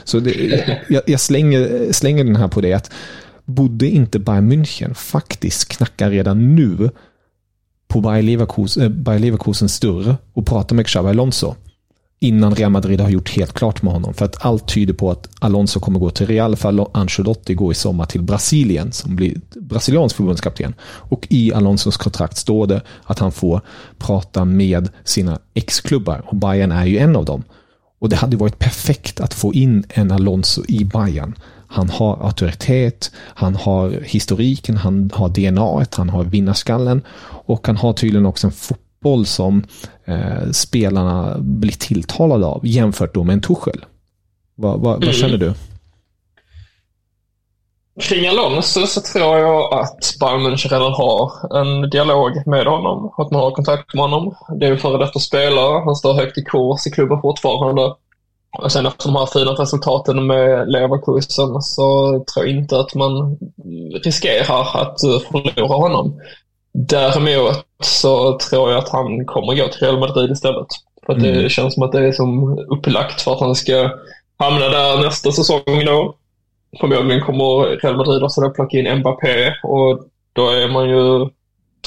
Så 0.05 0.21
det, 0.21 0.33
jag, 0.89 1.03
jag, 1.07 1.21
slänger, 1.21 1.93
slänger 1.93 2.25
den 2.25 2.37
här 2.37 2.49
på 2.49 2.61
det 2.61 2.73
att 2.73 2.91
borde 3.44 3.88
inte 3.88 4.18
Bayern 4.18 4.52
München 4.52 4.94
faktiskt 4.94 5.68
knacka 5.68 6.11
redan 6.11 6.55
nu 6.55 6.90
på 7.88 8.00
Bayer 8.00 8.22
Leverkus, 8.22 8.76
äh, 8.76 8.88
Bayer 8.88 9.18
Leverkusens 9.18 9.81
dörr 9.81 10.16
och 10.33 10.46
prata 10.46 10.74
med 10.74 10.87
Xabi 10.87 11.09
Alonso 11.09 11.55
innan 12.22 12.55
Real 12.55 12.70
Madrid 12.70 13.00
har 13.00 13.11
gjort 13.11 13.31
helt 13.31 13.52
klart 13.52 13.83
med 13.83 13.92
honom. 13.92 14.14
För 14.14 14.24
att 14.24 14.46
allt 14.46 14.68
tyder 14.68 14.94
på 14.94 15.11
att 15.11 15.28
Alonso 15.38 15.81
kommer 15.81 15.98
gå 15.98 16.11
till 16.11 16.26
Real 16.26 16.57
för 16.57 16.87
Ancelotti 16.92 17.55
går 17.55 17.72
i 17.72 17.74
sommar 17.74 18.07
till 18.07 18.22
Brasilien 18.22 18.92
som 18.92 19.16
blir 19.16 19.40
brasiliansk 19.61 20.16
förbundskapten. 20.16 20.74
Och 20.83 21.26
i 21.31 21.52
Alonsos 21.52 21.96
kontrakt 21.96 22.37
står 22.37 22.66
det 22.66 22.83
att 23.05 23.18
han 23.18 23.33
får 23.33 23.61
prata 23.98 24.44
med 24.44 24.88
sina 25.05 25.38
ex-klubbar 25.55 26.22
och 26.26 26.37
Bayern 26.37 26.72
är 26.72 26.87
ju 26.87 26.98
en 26.98 27.16
av 27.16 27.24
dem. 27.24 27.42
Och 27.98 28.09
det 28.09 28.16
hade 28.16 28.37
varit 28.37 28.59
perfekt 28.59 29.20
att 29.20 29.35
få 29.35 29.55
in 29.55 29.85
en 29.88 30.11
Alonso 30.11 30.62
i 30.68 30.85
Bayern. 30.85 31.35
Han 31.73 31.91
har 31.91 32.27
auktoritet, 32.27 33.11
han 33.17 33.55
har 33.55 33.91
historiken, 33.91 34.77
han 34.77 35.11
har 35.15 35.29
DNA, 35.29 35.87
han 35.97 36.09
har 36.09 36.25
vinnarskallen 36.25 37.03
och 37.47 37.67
han 37.67 37.77
har 37.77 37.93
tydligen 37.93 38.27
också 38.27 38.47
en 38.47 38.53
fotboll 38.53 39.27
som 39.27 39.65
eh, 40.05 40.51
spelarna 40.53 41.37
blir 41.39 41.73
tilltalade 41.73 42.47
av 42.47 42.67
jämfört 42.67 43.15
då 43.15 43.25
med 43.25 43.33
en 43.33 43.41
Tuchel. 43.41 43.85
Va, 44.57 44.77
va, 44.77 44.95
mm. 44.95 45.07
Vad 45.07 45.15
känner 45.15 45.39
du? 45.39 45.55
Kring 48.01 48.27
Alonso 48.27 48.87
så 48.87 49.01
tror 49.01 49.39
jag 49.39 49.75
att 49.75 50.15
Bayern 50.21 50.47
München 50.47 50.69
redan 50.69 50.93
har 50.93 51.31
en 51.61 51.91
dialog 51.91 52.47
med 52.47 52.67
honom, 52.67 53.15
att 53.17 53.31
man 53.31 53.41
har 53.41 53.51
kontakt 53.51 53.95
med 53.95 54.03
honom. 54.03 54.35
Det 54.61 54.67
är 54.67 54.73
en 54.73 54.79
före 54.79 55.05
detta 55.05 55.19
spelare, 55.19 55.83
han 55.85 55.97
står 55.97 56.15
högt 56.15 56.39
i 56.39 56.45
kurs 56.45 56.87
i 56.87 56.91
klubben 56.91 57.21
fortfarande. 57.23 57.95
Och 58.59 58.73
sen 58.73 58.87
efter 58.87 59.07
de 59.09 59.17
här 59.17 59.27
fina 59.27 59.51
resultaten 59.51 60.27
med 60.27 60.69
Leverkusen 60.69 61.62
så 61.62 62.11
tror 62.35 62.47
jag 62.47 62.57
inte 62.57 62.81
att 62.81 62.95
man 62.95 63.38
riskerar 64.05 64.83
att 64.83 65.01
förlora 65.01 65.77
honom. 65.77 66.21
Däremot 66.75 67.65
så 67.83 68.38
tror 68.38 68.71
jag 68.71 68.79
att 68.79 68.88
han 68.88 69.27
kommer 69.27 69.57
gå 69.57 69.69
till 69.69 69.87
Real 69.87 69.99
Madrid 69.99 70.31
istället. 70.31 70.67
För 71.07 71.12
mm. 71.12 71.23
det 71.23 71.49
känns 71.49 71.75
som 71.75 71.83
att 71.83 71.93
det 71.93 72.07
är 72.07 72.12
som 72.12 72.59
upplagt 72.59 73.21
för 73.23 73.33
att 73.33 73.41
han 73.41 73.55
ska 73.55 73.91
hamna 74.38 74.69
där 74.69 75.03
nästa 75.03 75.33
säsong 75.33 75.85
då. 75.87 76.15
Förmodligen 76.81 77.25
kommer 77.25 77.77
Real 77.83 77.97
Madrid 77.97 78.23
också 78.23 78.41
då 78.41 78.51
plocka 78.51 78.79
in 78.79 78.99
Mbappé 78.99 79.55
och 79.62 80.05
då 80.33 80.51
är 80.51 80.69
man 80.69 80.88
ju 80.88 81.29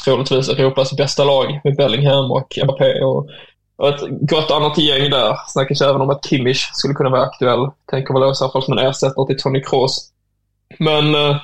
troligtvis 0.03 0.49
Europas 0.49 0.97
bästa 0.97 1.23
lag 1.23 1.61
med 1.63 1.75
Bellingham 1.75 2.31
och 2.31 2.57
Mbappé 2.63 3.03
och 3.03 3.29
och 3.77 3.89
ett 3.89 4.01
gott 4.09 4.51
annat 4.51 4.77
gäng 4.77 5.09
där. 5.09 5.37
Snackas 5.47 5.81
även 5.81 6.01
om 6.01 6.09
att 6.09 6.25
Kimmich 6.25 6.69
skulle 6.73 6.93
kunna 6.93 7.09
vara 7.09 7.21
aktuell. 7.21 7.69
Tänker 7.91 8.13
väl 8.13 8.31
i 8.31 8.35
så 8.35 8.49
fall 8.49 8.63
som 8.63 8.77
en 8.77 8.87
ersättare 8.87 9.27
till 9.27 9.37
Tony 9.37 9.61
Kroos. 9.61 10.11
Men 10.79 11.15
eh, 11.15 11.37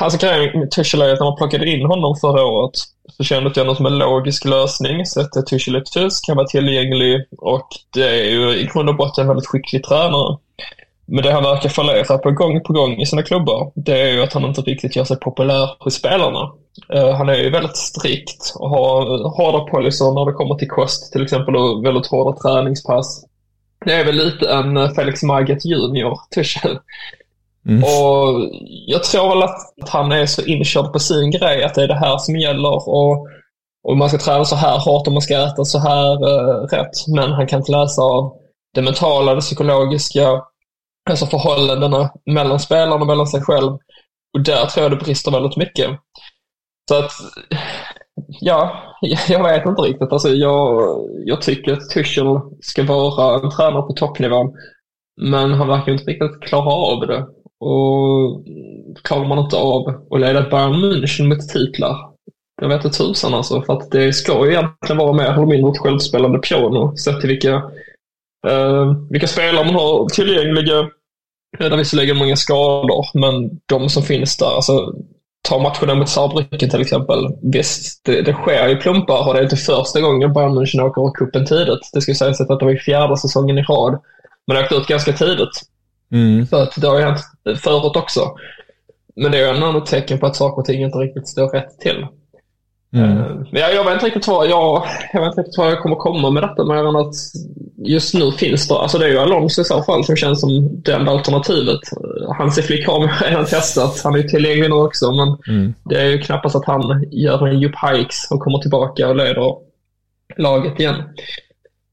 alltså 0.00 0.26
grejen 0.26 0.58
med 0.60 0.70
Tuchel 0.70 1.02
är 1.02 1.12
att 1.12 1.18
när 1.18 1.26
man 1.26 1.36
plockade 1.36 1.70
in 1.70 1.86
honom 1.86 2.16
förra 2.16 2.44
året 2.44 2.72
så 3.16 3.24
kändes 3.24 3.52
det 3.52 3.60
ändå 3.60 3.74
som 3.74 3.86
en 3.86 3.98
logisk 3.98 4.44
lösning. 4.44 5.06
Så 5.06 5.20
att 5.20 5.46
Tuchel 5.46 5.74
är 5.74 5.80
tysk, 5.80 6.26
kan 6.26 6.36
vara 6.36 6.46
tillgänglig 6.46 7.24
och 7.38 7.68
det 7.94 8.08
är 8.08 8.30
ju 8.30 8.56
i 8.56 8.66
grund 8.72 8.88
och 8.88 8.96
botten 8.96 9.22
en 9.22 9.28
väldigt 9.28 9.46
skicklig 9.46 9.84
tränare. 9.84 10.36
Men 11.06 11.24
det 11.24 11.32
han 11.32 11.42
verkar 11.42 11.68
fallera 11.68 12.18
på 12.18 12.30
gång 12.30 12.60
på 12.60 12.72
gång 12.72 13.00
i 13.00 13.06
sina 13.06 13.22
klubbar, 13.22 13.72
det 13.74 14.00
är 14.00 14.12
ju 14.12 14.22
att 14.22 14.32
han 14.32 14.44
inte 14.44 14.60
riktigt 14.60 14.96
gör 14.96 15.04
sig 15.04 15.16
populär 15.16 15.70
hos 15.78 15.94
spelarna. 15.94 16.52
Uh, 16.94 17.10
han 17.10 17.28
är 17.28 17.34
ju 17.34 17.50
väldigt 17.50 17.76
strikt 17.76 18.52
och 18.54 18.70
har 18.70 19.28
hårda 19.36 19.64
policy 19.64 20.04
när 20.04 20.26
det 20.26 20.32
kommer 20.32 20.54
till 20.54 20.68
kost 20.68 21.12
till 21.12 21.22
exempel 21.22 21.56
och 21.56 21.84
väldigt 21.84 22.06
hårda 22.06 22.38
träningspass. 22.38 23.24
Det 23.84 23.92
är 23.92 24.04
väl 24.04 24.14
lite 24.14 24.50
en 24.50 24.94
Felix 24.94 25.22
Magath 25.22 25.66
Junior, 25.66 26.18
Tuchel. 26.34 26.78
Mm. 27.68 27.84
Och 27.84 28.50
jag 28.86 29.04
tror 29.04 29.28
väl 29.28 29.42
att 29.42 29.88
han 29.88 30.12
är 30.12 30.26
så 30.26 30.42
inkörd 30.42 30.92
på 30.92 30.98
sin 30.98 31.30
grej, 31.30 31.64
att 31.64 31.74
det 31.74 31.82
är 31.82 31.88
det 31.88 31.94
här 31.98 32.18
som 32.18 32.36
gäller. 32.36 32.88
Och, 32.88 33.28
och 33.88 33.96
man 33.96 34.08
ska 34.08 34.18
träna 34.18 34.44
så 34.44 34.56
här 34.56 34.78
hårt 34.78 35.06
och 35.06 35.12
man 35.12 35.22
ska 35.22 35.34
äta 35.34 35.64
så 35.64 35.78
här 35.78 36.28
uh, 36.28 36.66
rätt. 36.66 37.06
Men 37.06 37.32
han 37.32 37.46
kan 37.46 37.58
inte 37.58 37.72
läsa 37.72 38.02
av 38.02 38.32
det 38.74 38.82
mentala, 38.82 39.34
det 39.34 39.40
psykologiska, 39.40 40.42
alltså 41.10 41.26
förhållandena 41.26 42.10
mellan 42.26 42.60
spelarna 42.60 42.94
och 42.94 43.06
mellan 43.06 43.26
sig 43.26 43.42
själv. 43.42 43.78
Och 44.34 44.40
där 44.44 44.66
tror 44.66 44.82
jag 44.82 44.92
det 44.92 45.04
brister 45.04 45.30
väldigt 45.30 45.56
mycket. 45.56 45.90
Så 46.88 46.94
att, 46.94 47.10
ja, 48.40 48.82
jag 49.28 49.42
vet 49.42 49.66
inte 49.66 49.82
riktigt. 49.82 50.12
Alltså 50.12 50.28
jag, 50.28 50.80
jag 51.24 51.42
tycker 51.42 51.72
att 51.72 51.90
Tuchel 51.90 52.40
ska 52.60 52.82
vara 52.82 53.40
en 53.40 53.50
tränare 53.50 53.82
på 53.82 53.92
toppnivå. 53.92 54.54
Men 55.20 55.52
han 55.52 55.68
verkar 55.68 55.92
inte 55.92 56.04
riktigt 56.04 56.40
klara 56.40 56.72
av 56.72 57.06
det. 57.06 57.26
Och 57.60 58.44
klarar 59.04 59.28
man 59.28 59.38
inte 59.38 59.56
av 59.56 60.06
att 60.10 60.20
leda 60.20 60.50
Bayern 60.50 60.74
München 60.74 61.28
mot 61.28 61.48
titlar, 61.48 61.96
jag 62.62 62.68
vet 62.68 62.84
inte 62.84 62.98
tusan 62.98 63.34
alltså. 63.34 63.62
För 63.62 63.72
att 63.72 63.90
det 63.90 64.12
ska 64.12 64.46
ju 64.46 64.52
egentligen 64.52 64.98
vara 64.98 65.12
mer 65.12 65.24
eller 65.24 65.46
mindre 65.46 65.70
ett 65.70 65.78
självspelande 65.78 66.38
piano 66.38 66.96
sett 66.96 67.20
till 67.20 67.28
vilka, 67.28 67.54
eh, 68.48 68.92
vilka 69.10 69.26
spelare 69.26 69.64
man 69.64 69.74
har 69.74 70.08
tillgängliga. 70.08 70.78
Eh, 70.78 70.86
det 71.58 71.66
är 71.66 71.76
visserligen 71.76 72.16
många 72.16 72.36
skador, 72.36 73.06
men 73.14 73.60
de 73.66 73.88
som 73.88 74.02
finns 74.02 74.36
där, 74.36 74.54
alltså 74.56 74.94
ta 75.42 75.58
matcherna 75.58 75.94
mot 75.94 76.08
Saarbrücken 76.08 76.70
till 76.70 76.80
exempel. 76.80 77.18
Visst, 77.42 78.04
det, 78.04 78.22
det 78.22 78.32
sker 78.32 78.68
ju 78.68 78.76
plumpar 78.76 79.28
och 79.28 79.34
det 79.34 79.40
är 79.40 79.42
inte 79.42 79.56
första 79.56 80.00
gången 80.00 80.32
Bayern 80.32 80.58
München 80.58 80.80
åker 80.80 81.02
ur 81.02 81.12
cupen 81.12 81.46
tidigt. 81.46 81.90
Det 81.92 82.00
ska 82.00 82.14
sägas 82.14 82.40
att 82.40 82.58
det 82.58 82.64
var 82.64 82.72
i 82.72 82.78
fjärde 82.78 83.16
säsongen 83.16 83.58
i 83.58 83.62
rad. 83.62 84.00
Man 84.46 84.56
åkte 84.56 84.74
ut 84.74 84.86
ganska 84.86 85.12
tidigt. 85.12 85.62
Mm. 86.12 86.46
Så 86.46 86.56
att 86.56 86.80
det 86.80 86.86
har 86.86 86.98
ju 86.98 87.04
hänt 87.04 87.20
förut 87.44 87.96
också. 87.96 88.34
Men 89.16 89.32
det 89.32 89.38
är 89.38 89.42
ju 89.42 89.56
ändå 89.56 89.78
ett 89.78 89.86
tecken 89.86 90.18
på 90.18 90.26
att 90.26 90.36
saker 90.36 90.58
och 90.58 90.64
ting 90.64 90.82
inte 90.82 90.98
riktigt 90.98 91.28
står 91.28 91.48
rätt 91.48 91.78
till. 91.80 92.06
Mm. 92.92 93.18
Uh, 93.18 93.46
jag, 93.50 93.74
jag 93.74 93.84
vet 93.84 93.92
inte 93.92 94.06
riktigt 94.06 94.28
vad 94.28 94.48
jag, 94.48 94.82
jag, 95.12 95.20
vet 95.20 95.28
inte 95.28 95.40
riktigt 95.40 95.58
vad 95.58 95.70
jag 95.70 95.82
kommer 95.82 95.96
komma 95.96 96.30
med 96.30 96.42
detta, 96.42 96.64
mer 96.64 96.88
än 96.88 96.96
att 96.96 97.14
just 97.76 98.14
nu 98.14 98.32
finns 98.32 98.68
det, 98.68 98.74
alltså 98.74 98.98
det 98.98 99.04
är 99.04 99.08
ju 99.08 99.18
Alonso 99.18 99.60
i 99.60 99.64
så 99.64 99.82
fall 99.82 100.04
som 100.04 100.16
känns 100.16 100.40
som 100.40 100.82
det 100.82 100.92
enda 100.92 101.12
alternativet. 101.12 101.80
Hansi 102.38 102.62
Flick 102.62 102.86
har 102.86 103.00
man 103.00 103.08
redan 103.24 103.44
testat, 103.44 104.00
han 104.04 104.14
är 104.14 104.18
ju 104.18 104.28
tillgänglig 104.28 104.70
nu 104.70 104.76
också, 104.76 105.12
men 105.12 105.36
mm. 105.48 105.74
det 105.84 106.00
är 106.00 106.06
ju 106.06 106.18
knappast 106.18 106.56
att 106.56 106.66
han 106.66 107.04
gör 107.10 107.46
en 107.46 107.60
Jupp 107.60 107.74
Hikes 107.82 108.28
och 108.30 108.40
kommer 108.40 108.58
tillbaka 108.58 109.08
och 109.08 109.16
leder 109.16 109.54
laget 110.36 110.80
igen. 110.80 111.02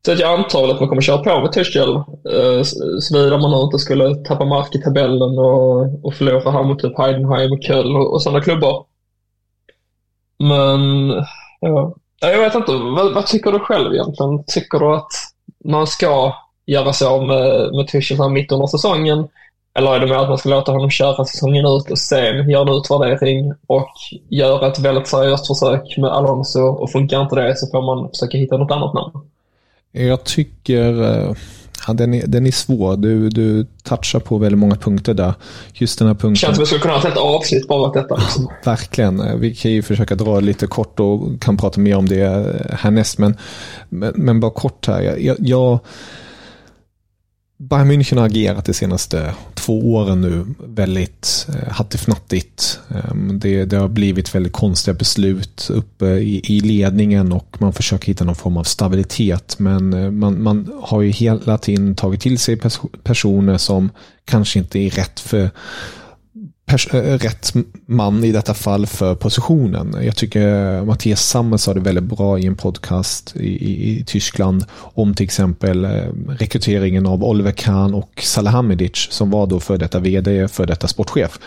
Så 0.06 0.12
att 0.12 0.20
jag 0.20 0.40
antar 0.40 0.70
att 0.70 0.80
man 0.80 0.90
kommer 0.90 1.02
köra 1.02 1.18
på 1.18 1.42
med 1.42 1.52
Tuchel, 1.52 1.96
eh, 1.96 2.62
såvida 3.00 3.38
man 3.38 3.52
nu 3.52 3.58
inte 3.58 3.80
skulle 3.80 4.16
tappa 4.16 4.46
mark 4.46 4.76
i 4.76 4.82
tabellen 4.82 5.40
och, 5.40 6.06
och 6.06 6.14
förlora 6.14 6.52
här 6.52 6.64
mot 6.64 6.80
typ 6.80 6.98
Heidenheim 6.98 7.52
och 7.52 7.64
Köln 7.64 7.96
och, 7.96 8.14
och 8.14 8.22
sådana 8.22 8.42
klubbar. 8.42 8.86
Men, 10.40 11.10
ja. 11.60 11.94
Jag 12.20 12.40
vet 12.40 12.56
inte, 12.56 12.72
vad, 12.72 13.14
vad, 13.14 13.26
tycker 13.26 13.52
du 13.52 13.60
själv 13.60 13.94
egentligen? 13.94 14.44
Tycker 14.48 14.80
du 14.80 14.96
att 14.96 15.12
man 15.66 15.88
ska 15.88 16.34
göra 16.66 16.94
så 16.94 17.22
med, 17.22 17.74
med 17.76 17.88
Tuchel 17.88 18.30
mitt 18.30 18.52
under 18.52 18.68
säsongen? 18.68 19.28
Eller 19.78 19.96
är 19.96 20.00
det 20.00 20.08
mer 20.08 20.16
att 20.16 20.30
man 20.30 20.38
ska 20.38 20.50
låta 20.50 20.72
honom 20.72 20.90
köra 20.90 21.26
säsongen 21.26 21.66
ut 21.66 21.92
och 21.92 22.00
sen 22.00 22.50
göra 22.50 22.62
en 22.62 22.78
utvärdering 22.78 23.54
och 23.68 23.90
göra 24.30 24.68
ett 24.68 24.80
väldigt 24.80 25.08
seriöst 25.08 25.48
försök 25.48 25.98
med 25.98 26.10
Alonso 26.10 26.62
och 26.62 26.92
funkar 26.92 27.22
inte 27.22 27.36
det 27.36 27.58
så 27.58 27.68
får 27.68 27.82
man 27.82 28.10
försöka 28.10 28.38
hitta 28.38 28.58
något 28.58 28.72
annat 28.72 28.94
namn? 28.94 29.12
Jag 29.92 30.24
tycker 30.24 31.04
eh, 31.04 31.34
ja, 31.88 31.94
den, 31.94 32.14
är, 32.14 32.28
den 32.28 32.48
är 32.48 32.52
svår. 32.52 32.98
Du, 32.98 33.30
du 33.30 33.66
touchar 33.84 34.20
på 34.20 34.38
väldigt 34.38 34.60
många 34.60 34.76
punkter 34.76 35.14
där. 35.14 35.34
Just 35.74 36.00
den 36.00 36.08
här 36.08 36.16
punkten. 36.16 36.36
Känns 36.36 36.56
som 36.56 36.62
vi 36.62 36.66
skulle 36.66 36.82
kunna 36.82 36.94
ha 36.94 37.00
ett 37.00 37.06
helt 37.06 37.18
avsnitt 37.18 37.68
bara 37.68 37.92
detta. 37.92 38.16
Liksom. 38.16 38.48
Verkligen. 38.64 39.40
Vi 39.40 39.56
kan 39.56 39.72
ju 39.72 39.82
försöka 39.82 40.16
dra 40.16 40.40
lite 40.40 40.68
kort 40.68 41.00
och 41.00 41.42
kan 41.42 41.58
prata 41.58 41.80
mer 41.80 41.98
om 41.98 42.06
det 42.06 42.56
härnäst. 42.74 43.18
Men, 43.18 43.38
men, 43.90 44.14
men 44.16 44.40
bara 44.40 44.52
kort 44.52 44.88
här. 44.88 45.02
Jag, 45.02 45.38
jag 45.40 45.80
Bayern 47.58 47.88
München 47.88 48.18
har 48.18 48.26
agerat 48.26 48.66
de 48.66 48.74
senaste 48.74 49.34
två 49.54 49.94
åren 49.94 50.22
nu 50.22 50.46
väldigt 50.60 51.48
eh, 51.50 51.72
hattifnattigt. 51.74 52.80
Ehm, 52.90 53.40
det, 53.40 53.66
det, 53.66 53.78
har 53.78 53.88
blivit 53.88 54.36
väldigt 54.36 54.54
konstiga 54.54 54.94
beslut 54.94 55.70
uppe 55.70 56.06
i, 56.06 56.42
i, 56.44 56.60
ledningen 56.60 57.32
och 57.32 57.58
man 57.60 57.74
försöker 57.74 58.08
hitta 58.08 58.24
någon 58.24 58.36
form 58.36 58.58
av 58.58 58.64
stabilitet. 58.64 59.56
Men 59.60 59.94
eh, 59.94 60.12
man, 60.12 60.44
man 60.44 60.72
har 60.82 61.02
ju 61.02 61.10
hela 61.10 61.58
tiden 61.58 61.96
tagit 61.96 62.22
till 62.22 62.38
sig 62.38 62.60
personer 63.04 63.58
som 63.58 63.90
kanske 64.26 64.60
inte 64.60 64.80
är 64.80 64.90
rätt 64.90 65.20
för 65.20 65.50
Eh, 66.68 66.98
rätt 66.98 67.54
man 67.86 68.24
i 68.24 68.32
detta 68.32 68.54
fall 68.54 68.88
för 68.88 69.16
positionen. 69.16 69.96
Jag 70.02 70.16
tycker 70.16 70.76
eh, 70.78 70.86
Mattias 70.86 71.30
Sammer 71.30 71.58
sa 71.58 71.74
det 71.74 71.80
väldigt 71.80 72.04
bra 72.04 72.40
i 72.40 72.46
en 72.46 72.56
podcast 72.56 73.36
i, 73.36 73.48
i, 73.48 74.00
i 74.00 74.04
Tyskland 74.04 74.66
om 74.74 75.14
till 75.14 75.24
exempel 75.24 75.86
eh, 75.86 75.92
rekryteringen 76.30 77.06
av 77.06 77.24
Oliver 77.24 77.52
Kahn 77.52 77.94
och 77.94 78.22
Salahamidic 78.24 79.08
som 79.12 79.30
var 79.30 79.48
då 79.48 79.60
för 79.60 79.78
detta 79.78 80.00
vd, 80.00 80.48
för 80.48 80.66
detta 80.66 80.88
sportchef. 80.88 81.40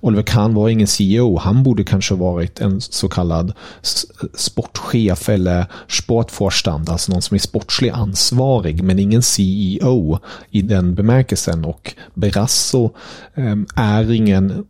Oliver 0.00 0.22
Kahn 0.22 0.54
var 0.54 0.68
ingen 0.68 0.86
CEO, 0.86 1.38
han 1.38 1.62
borde 1.62 1.84
kanske 1.84 2.14
varit 2.14 2.60
en 2.60 2.80
så 2.80 3.08
kallad 3.08 3.52
sportchef 4.34 5.28
eller 5.28 5.66
sportförstand, 5.88 6.88
alltså 6.88 7.12
någon 7.12 7.22
som 7.22 7.34
är 7.34 7.38
sportslig 7.38 7.90
ansvarig, 7.90 8.82
men 8.82 8.98
ingen 8.98 9.22
CEO 9.22 10.18
i 10.50 10.62
den 10.62 10.94
bemärkelsen. 10.94 11.64
Och 11.64 11.94
Berasso 12.14 12.90
ehm, 13.34 13.66
är 13.76 14.12
ingen 14.12 14.64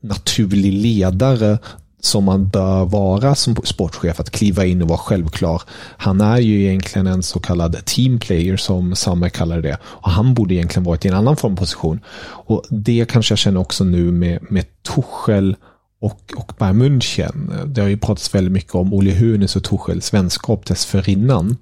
naturlig 0.00 0.72
ledare 0.72 1.58
som 2.00 2.24
man 2.24 2.48
bör 2.48 2.84
vara 2.84 3.34
som 3.34 3.56
sportchef, 3.64 4.20
att 4.20 4.30
kliva 4.30 4.64
in 4.64 4.82
och 4.82 4.88
vara 4.88 4.98
självklar. 4.98 5.62
Han 5.96 6.20
är 6.20 6.38
ju 6.38 6.62
egentligen 6.62 7.06
en 7.06 7.22
så 7.22 7.40
kallad 7.40 7.84
teamplayer 7.84 8.56
som 8.56 8.94
Summer 8.94 9.28
kallar 9.28 9.60
det. 9.60 9.78
Och 9.82 10.10
han 10.10 10.34
borde 10.34 10.54
egentligen 10.54 10.84
varit 10.84 11.04
i 11.04 11.08
en 11.08 11.14
annan 11.14 11.36
formposition. 11.36 12.00
Och 12.22 12.64
det 12.70 13.08
kanske 13.08 13.32
jag 13.32 13.38
känner 13.38 13.60
också 13.60 13.84
nu 13.84 14.12
med, 14.12 14.38
med 14.50 14.64
Tuchel 14.82 15.56
och, 16.00 16.32
och 16.36 16.52
Bayern 16.58 16.82
München. 16.82 17.66
Det 17.66 17.80
har 17.80 17.88
ju 17.88 17.96
pratats 17.96 18.34
väldigt 18.34 18.52
mycket 18.52 18.74
om 18.74 18.94
Olle 18.94 19.12
Hunes 19.12 19.56
och 19.56 19.64
Tuchels 19.64 20.14
vänskap 20.14 20.66
dessförinnan. 20.66 21.56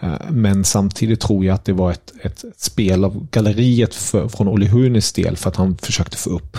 Eh, 0.00 0.30
men 0.30 0.64
samtidigt 0.64 1.20
tror 1.20 1.44
jag 1.44 1.54
att 1.54 1.64
det 1.64 1.72
var 1.72 1.90
ett, 1.90 2.12
ett 2.22 2.44
spel 2.56 3.04
av 3.04 3.26
galleriet 3.30 3.94
för, 3.94 4.28
från 4.28 4.48
Olle 4.48 4.66
Hunes 4.66 5.12
del 5.12 5.36
för 5.36 5.50
att 5.50 5.56
han 5.56 5.76
försökte 5.76 6.16
få 6.16 6.30
upp 6.30 6.56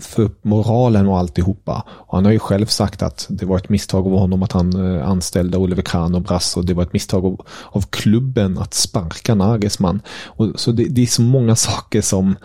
få 0.00 0.22
upp 0.22 0.44
moralen 0.44 1.08
och 1.08 1.18
alltihopa. 1.18 1.84
Och 1.88 2.16
han 2.16 2.24
har 2.24 2.32
ju 2.32 2.38
själv 2.38 2.66
sagt 2.66 3.02
att 3.02 3.26
det 3.30 3.46
var 3.46 3.56
ett 3.56 3.68
misstag 3.68 4.06
av 4.06 4.18
honom 4.18 4.42
att 4.42 4.52
han 4.52 4.96
eh, 4.96 5.08
anställde 5.08 5.58
Oliver 5.58 5.82
Kahn 5.82 6.14
och 6.14 6.22
Brass 6.22 6.56
och 6.56 6.64
det 6.64 6.74
var 6.74 6.82
ett 6.82 6.92
misstag 6.92 7.24
av, 7.24 7.46
av 7.70 7.82
klubben 7.82 8.58
att 8.58 8.74
sparka 8.74 9.34
Nagelsmann. 9.34 10.00
Och, 10.24 10.60
så 10.60 10.72
det, 10.72 10.84
det 10.84 11.02
är 11.02 11.06
så 11.06 11.22
många 11.22 11.56
saker 11.56 12.00
som 12.00 12.36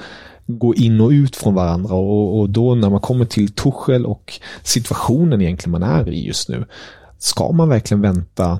går 0.47 0.77
in 0.77 1.01
och 1.01 1.09
ut 1.09 1.35
från 1.35 1.53
varandra 1.53 1.95
och, 1.95 2.39
och 2.39 2.49
då 2.49 2.75
när 2.75 2.89
man 2.89 2.99
kommer 2.99 3.25
till 3.25 3.51
Tuchel 3.51 4.05
och 4.05 4.39
situationen 4.63 5.41
egentligen 5.41 5.71
man 5.71 5.83
är 5.83 6.09
i 6.09 6.25
just 6.27 6.49
nu. 6.49 6.65
Ska 7.19 7.51
man 7.51 7.69
verkligen 7.69 8.01
vänta 8.01 8.59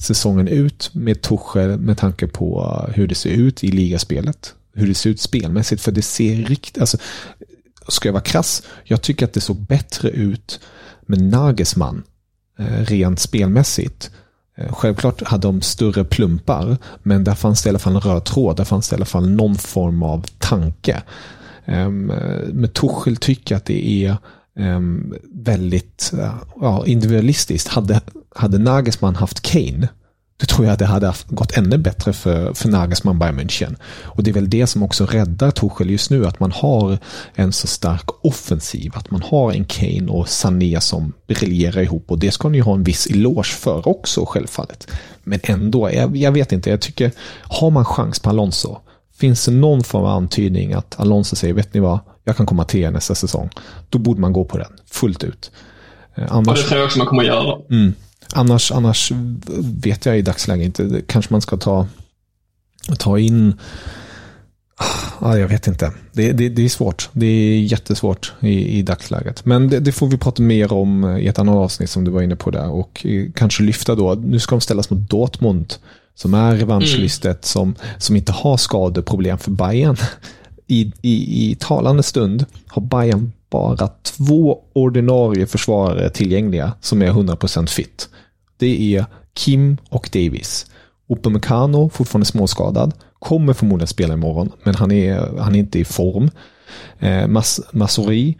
säsongen 0.00 0.48
ut 0.48 0.90
med 0.94 1.22
Tuchel 1.22 1.78
med 1.78 1.98
tanke 1.98 2.26
på 2.26 2.78
hur 2.94 3.06
det 3.06 3.14
ser 3.14 3.30
ut 3.30 3.64
i 3.64 3.68
ligaspelet? 3.68 4.54
Hur 4.72 4.86
det 4.86 4.94
ser 4.94 5.10
ut 5.10 5.20
spelmässigt, 5.20 5.82
för 5.82 5.92
det 5.92 6.02
ser 6.02 6.36
riktigt, 6.36 6.78
alltså 6.78 6.98
ska 7.92 8.08
jag 8.08 8.12
vara 8.12 8.22
krass, 8.22 8.62
jag 8.84 9.02
tycker 9.02 9.26
att 9.26 9.32
det 9.32 9.40
såg 9.40 9.56
bättre 9.56 10.08
ut 10.08 10.60
med 11.06 11.20
Nagelsmann 11.20 12.02
eh, 12.58 12.84
rent 12.84 13.20
spelmässigt. 13.20 14.10
Eh, 14.56 14.72
självklart 14.72 15.22
hade 15.22 15.48
de 15.48 15.60
större 15.60 16.04
plumpar, 16.04 16.76
men 17.02 17.24
där 17.24 17.34
fanns 17.34 17.62
det 17.62 17.68
i 17.68 17.70
alla 17.70 17.78
fall 17.78 17.94
en 17.94 18.00
röd 18.00 18.24
tråd. 18.24 18.56
Där 18.56 18.64
fanns 18.64 18.88
det 18.88 18.94
i 18.94 18.96
alla 18.96 19.04
fall 19.04 19.30
någon 19.30 19.54
form 19.54 20.02
av 20.02 20.26
tanke. 20.38 21.02
Ehm, 21.64 22.10
eh, 22.10 22.48
med 22.52 22.74
Tuchel 22.74 23.16
tycker 23.16 23.54
jag 23.54 23.58
att 23.58 23.64
det 23.64 24.06
är 24.06 24.16
ehm, 24.58 25.14
väldigt 25.32 26.12
ja, 26.60 26.86
individualistiskt. 26.86 27.68
Hade, 27.68 28.00
hade 28.34 28.58
Nagelsmann 28.58 29.16
haft 29.16 29.40
Kane 29.40 29.88
då 30.36 30.46
tror 30.46 30.66
jag 30.66 30.72
att 30.72 30.78
det 30.78 30.86
hade 30.86 31.14
gått 31.28 31.56
ännu 31.56 31.78
bättre 31.78 32.12
för, 32.12 32.54
för 32.54 32.68
Nagelsmann 32.68 33.18
Bayern 33.18 33.40
München. 33.40 33.76
Och 34.02 34.22
det 34.22 34.30
är 34.30 34.34
väl 34.34 34.50
det 34.50 34.66
som 34.66 34.82
också 34.82 35.06
räddar 35.06 35.50
Tuchel 35.50 35.90
just 35.90 36.10
nu, 36.10 36.26
att 36.26 36.40
man 36.40 36.52
har 36.52 36.98
en 37.34 37.52
så 37.52 37.66
stark 37.66 38.24
offensiv, 38.24 38.92
att 38.94 39.10
man 39.10 39.22
har 39.22 39.52
en 39.52 39.64
Kane 39.64 40.06
och 40.08 40.28
Sané 40.28 40.80
som 40.80 41.12
briljerar 41.26 41.82
ihop 41.82 42.10
och 42.10 42.18
det 42.18 42.30
ska 42.30 42.48
ni 42.48 42.60
ha 42.60 42.74
en 42.74 42.84
viss 42.84 43.06
eloge 43.06 43.44
för 43.44 43.88
också 43.88 44.24
självfallet. 44.26 44.90
Men 45.24 45.40
ändå, 45.42 45.92
jag, 45.92 46.16
jag 46.16 46.32
vet 46.32 46.52
inte, 46.52 46.70
jag 46.70 46.80
tycker, 46.80 47.10
har 47.42 47.70
man 47.70 47.84
chans 47.84 48.20
på 48.20 48.30
Alonso, 48.30 48.78
Finns 49.16 49.44
det 49.44 49.52
någon 49.52 49.84
form 49.84 50.04
av 50.04 50.16
antydning 50.16 50.72
att 50.72 51.00
Alonso 51.00 51.36
säger, 51.36 51.54
vet 51.54 51.74
ni 51.74 51.80
vad, 51.80 51.98
jag 52.24 52.36
kan 52.36 52.46
komma 52.46 52.64
till 52.64 52.80
er 52.80 52.90
nästa 52.90 53.14
säsong. 53.14 53.50
Då 53.90 53.98
borde 53.98 54.20
man 54.20 54.32
gå 54.32 54.44
på 54.44 54.58
den 54.58 54.72
fullt 54.90 55.24
ut. 55.24 55.50
Eh, 56.14 56.24
annars, 56.28 56.46
ja, 56.46 56.62
det 56.62 56.68
tror 56.68 56.78
jag 56.78 56.86
också 56.86 56.98
man 56.98 57.06
kommer 57.06 57.22
att 57.22 57.28
göra. 57.28 57.58
Mm, 57.70 57.94
annars, 58.34 58.72
annars 58.72 59.12
vet 59.60 60.06
jag 60.06 60.18
i 60.18 60.22
dagsläget 60.22 60.66
inte. 60.66 61.02
Kanske 61.06 61.34
man 61.34 61.40
ska 61.40 61.56
ta, 61.56 61.86
ta 62.98 63.18
in 63.18 63.54
Ja, 65.20 65.38
jag 65.38 65.48
vet 65.48 65.66
inte. 65.66 65.92
Det, 66.12 66.32
det, 66.32 66.48
det, 66.48 66.64
är 66.64 66.68
svårt. 66.68 67.10
Det 67.12 67.26
är 67.26 67.58
jättesvårt 67.58 68.32
i, 68.40 68.78
i 68.78 68.82
dagsläget. 68.82 69.44
Men 69.44 69.68
det, 69.68 69.80
det, 69.80 69.92
får 69.92 70.06
vi 70.06 70.18
prata 70.18 70.42
mer 70.42 70.72
om 70.72 71.16
i 71.16 71.26
ett 71.26 71.38
annat 71.38 71.54
avsnitt 71.54 71.90
som 71.90 72.04
du 72.04 72.10
var 72.10 72.22
inne 72.22 72.36
på 72.36 72.50
där. 72.50 72.70
Och 72.70 73.06
kanske 73.34 73.62
lyfta 73.62 73.94
då. 73.94 74.14
Nu 74.14 74.38
ska 74.38 74.54
de 74.54 74.60
ställas 74.60 74.90
mot 74.90 75.10
Dortmund. 75.10 75.74
Som 76.14 76.34
är 76.34 76.56
revanschlistet. 76.56 77.26
Mm. 77.26 77.42
Som, 77.42 77.74
som 77.98 78.16
inte 78.16 78.32
har 78.32 78.56
skadeproblem 78.56 79.38
för 79.38 79.50
Bayern. 79.50 79.96
I, 80.66 80.92
i, 81.02 81.50
I 81.50 81.56
talande 81.60 82.02
stund 82.02 82.44
har 82.66 82.82
Bayern 82.82 83.32
bara 83.50 83.88
två 84.02 84.58
ordinarie 84.72 85.46
försvarare 85.46 86.10
tillgängliga 86.10 86.72
som 86.80 87.02
är 87.02 87.10
100% 87.10 87.66
fit. 87.66 88.08
Det 88.56 88.96
är 88.96 89.06
Kim 89.34 89.76
och 89.88 90.10
Davis. 90.12 90.66
Upamecano 91.08 91.88
fortfarande 91.88 92.26
småskadad 92.26 92.92
kommer 93.18 93.52
förmodligen 93.52 93.86
spela 93.86 94.14
imorgon, 94.14 94.52
men 94.62 94.74
han 94.74 94.92
är, 94.92 95.38
han 95.38 95.54
är 95.54 95.58
inte 95.58 95.78
i 95.78 95.84
form. 95.84 96.30
Eh, 96.98 97.26
Mas 97.26 97.60
Masori 97.72 98.38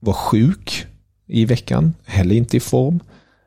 var 0.00 0.12
sjuk 0.12 0.86
i 1.26 1.44
veckan, 1.44 1.94
heller 2.04 2.34
inte 2.34 2.56
i 2.56 2.60
form. 2.60 3.00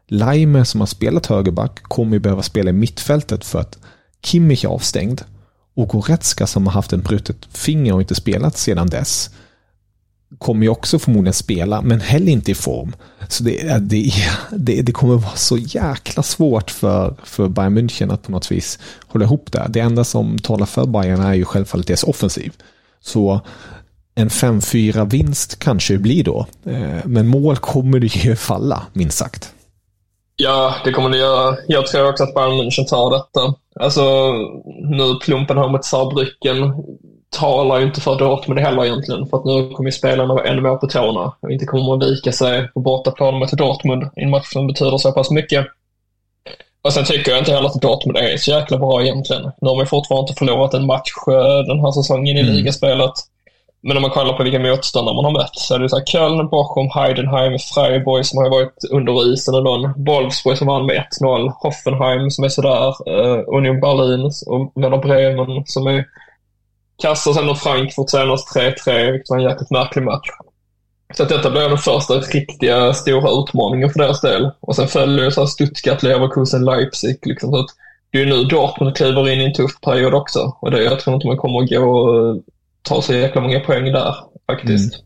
Laimer 0.08 0.64
som 0.64 0.80
har 0.80 0.88
spelat 0.88 1.26
högerback 1.26 1.84
kommer 1.84 2.14
ju 2.14 2.20
behöva 2.20 2.44
spela 2.44 2.70
i 2.70 2.74
mittfältet 2.74 3.46
för 3.46 3.60
att 3.60 3.78
Kimmich 4.24 4.66
är 4.66 4.70
avstängd. 4.70 5.22
Och 5.74 5.88
Goretzka 5.88 6.48
som 6.48 6.68
har 6.68 6.74
haft 6.74 6.94
en 6.94 7.02
brutet 7.02 7.46
finger 7.46 7.94
och 7.94 8.02
inte 8.02 8.16
spelat 8.16 8.58
sedan 8.58 8.88
dess 8.88 9.30
kommer 10.38 10.64
ju 10.64 10.70
också 10.70 11.00
förmodligen 11.00 11.34
spela, 11.34 11.82
men 11.82 12.02
heller 12.02 12.32
inte 12.32 12.52
i 12.52 12.56
form. 12.56 12.96
Så 13.32 13.44
det, 13.44 13.78
det, 13.80 14.12
det, 14.52 14.82
det 14.82 14.92
kommer 14.92 15.16
vara 15.16 15.36
så 15.36 15.58
jäkla 15.58 16.24
svårt 16.24 16.72
för, 16.72 17.16
för 17.24 17.48
Bayern 17.48 17.78
München 17.78 18.14
att 18.14 18.24
på 18.24 18.32
något 18.32 18.52
vis 18.52 18.80
hålla 19.08 19.26
ihop 19.26 19.52
det. 19.52 19.66
Det 19.70 19.80
enda 19.80 20.04
som 20.04 20.38
talar 20.38 20.66
för 20.66 20.86
Bayern 20.86 21.22
är 21.22 21.34
ju 21.34 21.46
självfallet 21.46 21.88
deras 21.88 22.04
offensiv. 22.04 22.54
Så 23.00 23.42
en 24.16 24.30
5-4 24.30 25.10
vinst 25.10 25.60
kanske 25.60 25.98
blir 25.98 26.24
då. 26.24 26.46
Eh, 26.66 27.06
men 27.06 27.28
mål 27.28 27.58
kommer 27.58 28.00
det 28.00 28.16
ju 28.16 28.36
falla, 28.36 28.84
minst 28.94 29.18
sagt. 29.18 29.54
Ja, 30.36 30.76
det 30.86 30.92
kommer 30.92 31.10
det 31.10 31.18
göra. 31.18 31.58
Jag 31.68 31.88
tror 31.88 32.10
också 32.10 32.24
att 32.24 32.34
Bayern 32.34 32.62
München 32.62 32.86
tar 32.86 33.12
detta. 33.12 33.56
Alltså, 33.80 34.32
nu 34.90 35.16
plumpen 35.22 35.58
här 35.58 35.70
mot 35.70 35.86
Saarbrücken 35.86 36.74
talar 37.40 37.80
ju 37.80 37.86
inte 37.86 38.02
för 38.02 38.16
Dortmund 38.16 38.60
heller 38.60 38.86
egentligen. 38.86 39.28
För 39.28 39.38
att 39.38 39.46
nu 39.46 39.70
kommer 39.70 39.88
ju 39.88 39.92
spelarna 39.92 40.34
vara 40.34 40.48
ännu 40.48 40.62
mer 40.62 40.76
på 40.76 40.88
tårna 40.88 41.34
och 41.40 41.52
inte 41.52 41.66
kommer 41.66 41.94
att 41.94 42.04
vika 42.04 42.32
sig 42.32 42.68
på 42.74 42.80
bortaplan 42.80 43.40
mot 43.40 43.52
Dortmund 43.52 44.04
i 44.16 44.24
en 44.24 44.30
match 44.30 44.52
som 44.54 44.68
betyder 44.68 44.98
så 44.98 45.12
pass 45.12 45.32
mycket. 45.32 45.68
Och 46.82 46.94
sen 46.94 47.06
tycker 47.06 47.32
jag 47.32 47.40
inte 47.40 47.52
heller 47.52 47.68
att 47.68 47.82
Dortmund 47.82 48.18
är 48.18 48.38
så 48.38 48.52
jäkla 48.52 48.78
bra 48.78 49.02
egentligen. 49.02 49.44
Nu 49.62 49.70
har 49.70 49.76
man 49.76 49.88
fortfarande 49.88 50.30
inte 50.30 50.40
förlorat 50.40 50.74
en 50.74 50.86
match 50.86 51.12
eh, 51.28 51.60
den 51.68 51.80
här 51.80 51.92
säsongen 51.92 52.38
i 52.38 52.40
mm. 52.40 52.54
ligaspelet. 52.54 53.14
Men 53.84 53.98
om 53.98 54.02
man 54.02 54.12
kollar 54.12 54.34
på 54.34 54.44
vilka 54.44 54.60
motståndare 54.60 55.16
man 55.16 55.26
har 55.26 55.32
mött 55.32 55.56
så 55.56 55.76
är 55.76 55.80
det 55.80 55.90
så 55.90 55.98
här 55.98 56.06
Köln, 56.06 56.50
Bochum, 56.50 56.90
Heidenheim, 56.96 57.60
Freiburg 57.74 58.26
som 58.26 58.38
har 58.38 58.50
varit 58.50 58.78
under 58.92 59.34
isen 59.34 59.56
och 59.56 59.64
någon. 59.64 59.94
Wolfsburg 60.06 60.58
som 60.58 60.68
vann 60.68 60.86
med 60.86 61.04
1-0. 61.22 61.52
Hoffenheim 61.56 62.30
som 62.32 62.44
är 62.44 62.50
sådär. 62.50 62.88
Uh, 63.10 63.44
Union 63.48 63.80
Berlin 63.80 64.32
och 64.48 64.72
Werder 64.76 64.98
Bremen 64.98 65.64
som 65.66 65.88
är 65.88 66.06
kassa. 67.02 67.34
Sen 67.34 67.46
mot 67.46 67.60
Frankfurt 67.60 68.10
senast 68.10 68.56
3-3, 68.56 69.12
vilket 69.12 69.30
var 69.30 69.38
en 69.38 69.44
jäkligt 69.44 69.72
märklig 69.72 70.04
match. 70.04 70.28
Så 71.14 71.24
att 71.24 71.30
detta 71.30 71.52
blir 71.52 71.70
den 71.70 71.78
första 71.78 72.14
riktiga 72.14 72.94
stora 72.94 73.30
utmaningen 73.42 73.90
för 73.90 74.00
deras 74.00 74.22
del. 74.22 74.52
Och 74.60 74.76
sen 74.76 74.88
följer 74.88 75.26
ju 75.26 75.32
så 75.32 75.42
här 75.42 75.48
Stuttgart, 75.48 76.04
Leverkusen, 76.04 76.66
Leipzig. 76.66 77.18
Liksom, 77.26 77.52
så 77.52 77.60
att 77.60 77.70
det 78.12 78.22
är 78.22 78.26
nu 78.26 78.44
Dortmund 78.44 78.96
kliver 78.96 79.30
in 79.30 79.42
i 79.42 79.46
en 79.46 79.54
tuff 79.54 79.82
period 79.82 80.14
också. 80.14 80.58
Och 80.62 80.72
det, 80.72 80.84
jag 80.84 81.00
tror 81.00 81.16
inte 81.16 81.28
man 81.28 81.38
kommer 81.38 81.64
att 81.64 81.70
gå 81.70 82.00
och 82.00 82.42
ta 82.82 83.02
så 83.02 83.14
jäkla 83.14 83.42
många 83.42 83.60
poäng 83.60 83.84
där 83.84 84.16
faktiskt. 84.52 84.94
Mm. 84.94 85.06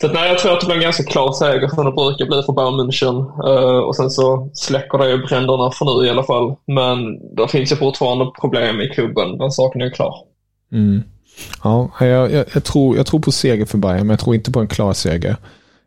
Så 0.00 0.06
att, 0.06 0.14
nej, 0.14 0.28
jag 0.28 0.38
tror 0.38 0.52
att 0.52 0.60
det 0.60 0.66
blir 0.66 0.76
en 0.76 0.82
ganska 0.82 1.04
klar 1.04 1.32
seger 1.32 1.68
som 1.68 1.84
det 1.84 1.92
brukar 1.92 2.26
bli 2.26 2.42
för 2.42 2.52
Bayern 2.52 2.80
München. 2.80 3.16
Uh, 3.48 3.78
och 3.78 3.96
sen 3.96 4.10
så 4.10 4.50
släcker 4.54 4.98
det 4.98 5.10
ju 5.10 5.18
bränderna 5.18 5.70
för 5.70 5.84
nu 5.84 6.06
i 6.06 6.10
alla 6.10 6.22
fall. 6.22 6.56
Men 6.66 6.98
det 7.36 7.48
finns 7.48 7.72
ju 7.72 7.76
fortfarande 7.76 8.30
problem 8.40 8.80
i 8.80 8.88
klubben. 8.88 9.38
Den 9.38 9.50
saken 9.50 9.80
är 9.80 9.84
ju 9.84 9.90
klar. 9.90 10.14
Mm. 10.72 11.02
Ja, 11.64 11.90
jag, 12.00 12.32
jag, 12.32 12.46
jag, 12.54 12.64
tror, 12.64 12.96
jag 12.96 13.06
tror 13.06 13.20
på 13.20 13.32
seger 13.32 13.64
för 13.64 13.78
Bayern, 13.78 13.98
men 13.98 14.10
jag 14.10 14.18
tror 14.18 14.34
inte 14.34 14.50
på 14.50 14.60
en 14.60 14.68
klar 14.68 14.92
seger. 14.92 15.36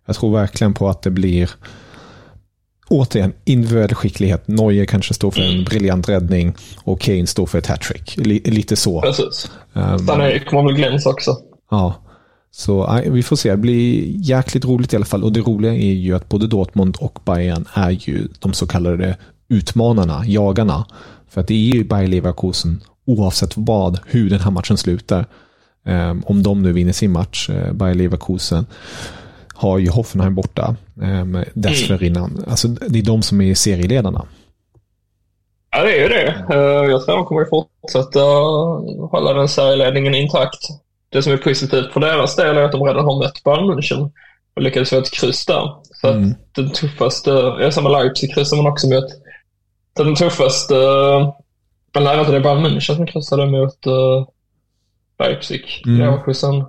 Jag 0.05 0.15
tror 0.15 0.33
verkligen 0.33 0.73
på 0.73 0.89
att 0.89 1.01
det 1.01 1.11
blir 1.11 1.49
återigen 2.87 3.33
individuell 3.45 3.95
skicklighet. 3.95 4.47
Neuer 4.47 4.85
kanske 4.85 5.13
står 5.13 5.31
för 5.31 5.41
en 5.41 5.51
mm. 5.51 5.63
briljant 5.63 6.09
räddning 6.09 6.55
och 6.83 7.01
Kane 7.01 7.27
står 7.27 7.45
för 7.45 7.57
ett 7.57 7.67
hattrick. 7.67 8.17
Lite 8.47 8.75
så. 8.75 9.01
Precis. 9.01 9.51
Um, 9.73 9.99
Stannar 9.99 10.45
kommer 10.45 10.63
väl 10.63 10.75
glänsa 10.75 11.09
också. 11.09 11.37
Ja. 11.71 11.95
Så 12.51 13.01
vi 13.05 13.23
får 13.23 13.35
se. 13.35 13.51
Det 13.51 13.57
blir 13.57 14.13
jäkligt 14.17 14.65
roligt 14.65 14.93
i 14.93 14.95
alla 14.95 15.05
fall. 15.05 15.23
Och 15.23 15.31
det 15.31 15.39
roliga 15.39 15.73
är 15.73 15.93
ju 15.93 16.15
att 16.15 16.29
både 16.29 16.47
Dortmund 16.47 16.97
och 16.99 17.19
Bayern 17.25 17.65
är 17.73 17.89
ju 17.89 18.27
de 18.39 18.53
så 18.53 18.67
kallade 18.67 19.17
utmanarna, 19.49 20.23
jagarna. 20.25 20.85
För 21.29 21.41
att 21.41 21.47
det 21.47 21.53
är 21.53 21.75
ju 21.75 21.83
Bayer 21.83 22.07
Leverkusen 22.07 22.81
oavsett 23.11 23.53
vad, 23.55 23.99
hur 24.05 24.29
den 24.29 24.39
här 24.39 24.51
matchen 24.51 24.77
slutar. 24.77 25.25
Um, 25.85 26.23
om 26.25 26.43
de 26.43 26.61
nu 26.61 26.73
vinner 26.73 26.93
sin 26.93 27.11
match, 27.11 27.49
uh, 27.49 27.71
Bayer 27.73 27.95
Leverkusen, 27.95 28.65
har 29.53 29.77
ju 29.77 29.89
Hoffenheim 29.89 30.35
borta 30.35 30.75
um, 30.95 31.43
dessförinnan. 31.53 32.31
Mm. 32.31 32.43
Alltså, 32.49 32.67
det 32.67 32.99
är 32.99 33.03
de 33.03 33.21
som 33.21 33.41
är 33.41 33.55
serieledarna. 33.55 34.25
Ja, 35.71 35.83
det 35.83 35.97
är 35.97 36.01
ju 36.01 36.07
det. 36.07 36.45
Uh, 36.55 36.91
jag 36.91 37.05
tror 37.05 37.15
de 37.15 37.25
kommer 37.25 37.45
fortsätta 37.45 38.19
hålla 39.11 39.33
den 39.33 39.47
serieledningen 39.47 40.15
intakt. 40.15 40.67
Det 41.09 41.23
som 41.23 41.33
är 41.33 41.37
positivt 41.37 41.93
för 41.93 41.99
deras 41.99 42.35
del 42.35 42.57
är 42.57 42.61
att 42.61 42.71
de 42.71 42.83
redan 42.83 43.05
har 43.05 43.19
mött 43.19 43.43
Bayern 43.43 43.71
München 43.71 44.11
och 44.55 44.61
lyckades 44.61 44.89
få 44.89 44.97
ett 44.97 45.11
kryss 45.11 45.45
där. 45.45 45.75
Så 45.83 46.07
mm. 46.07 46.31
att 46.31 46.37
den 46.55 46.69
tuffaste, 46.69 47.29
jag 47.29 47.73
samma 47.73 47.89
Leipzig 47.89 48.33
kryssar 48.33 48.57
man 48.57 48.67
också 48.67 48.87
mot. 48.87 49.05
Den 49.93 50.15
tuffaste 50.15 50.75
men 51.93 52.03
nej, 52.03 52.25
det 52.25 52.35
är 52.35 52.39
Bayern 52.39 52.65
München 52.65 52.95
som 52.95 53.07
kryssade 53.07 53.45
mot 53.45 53.87
uh, 53.87 54.27
Leipzig. 55.19 55.83
Mm. 55.85 55.99
Leverkusen 55.99 56.65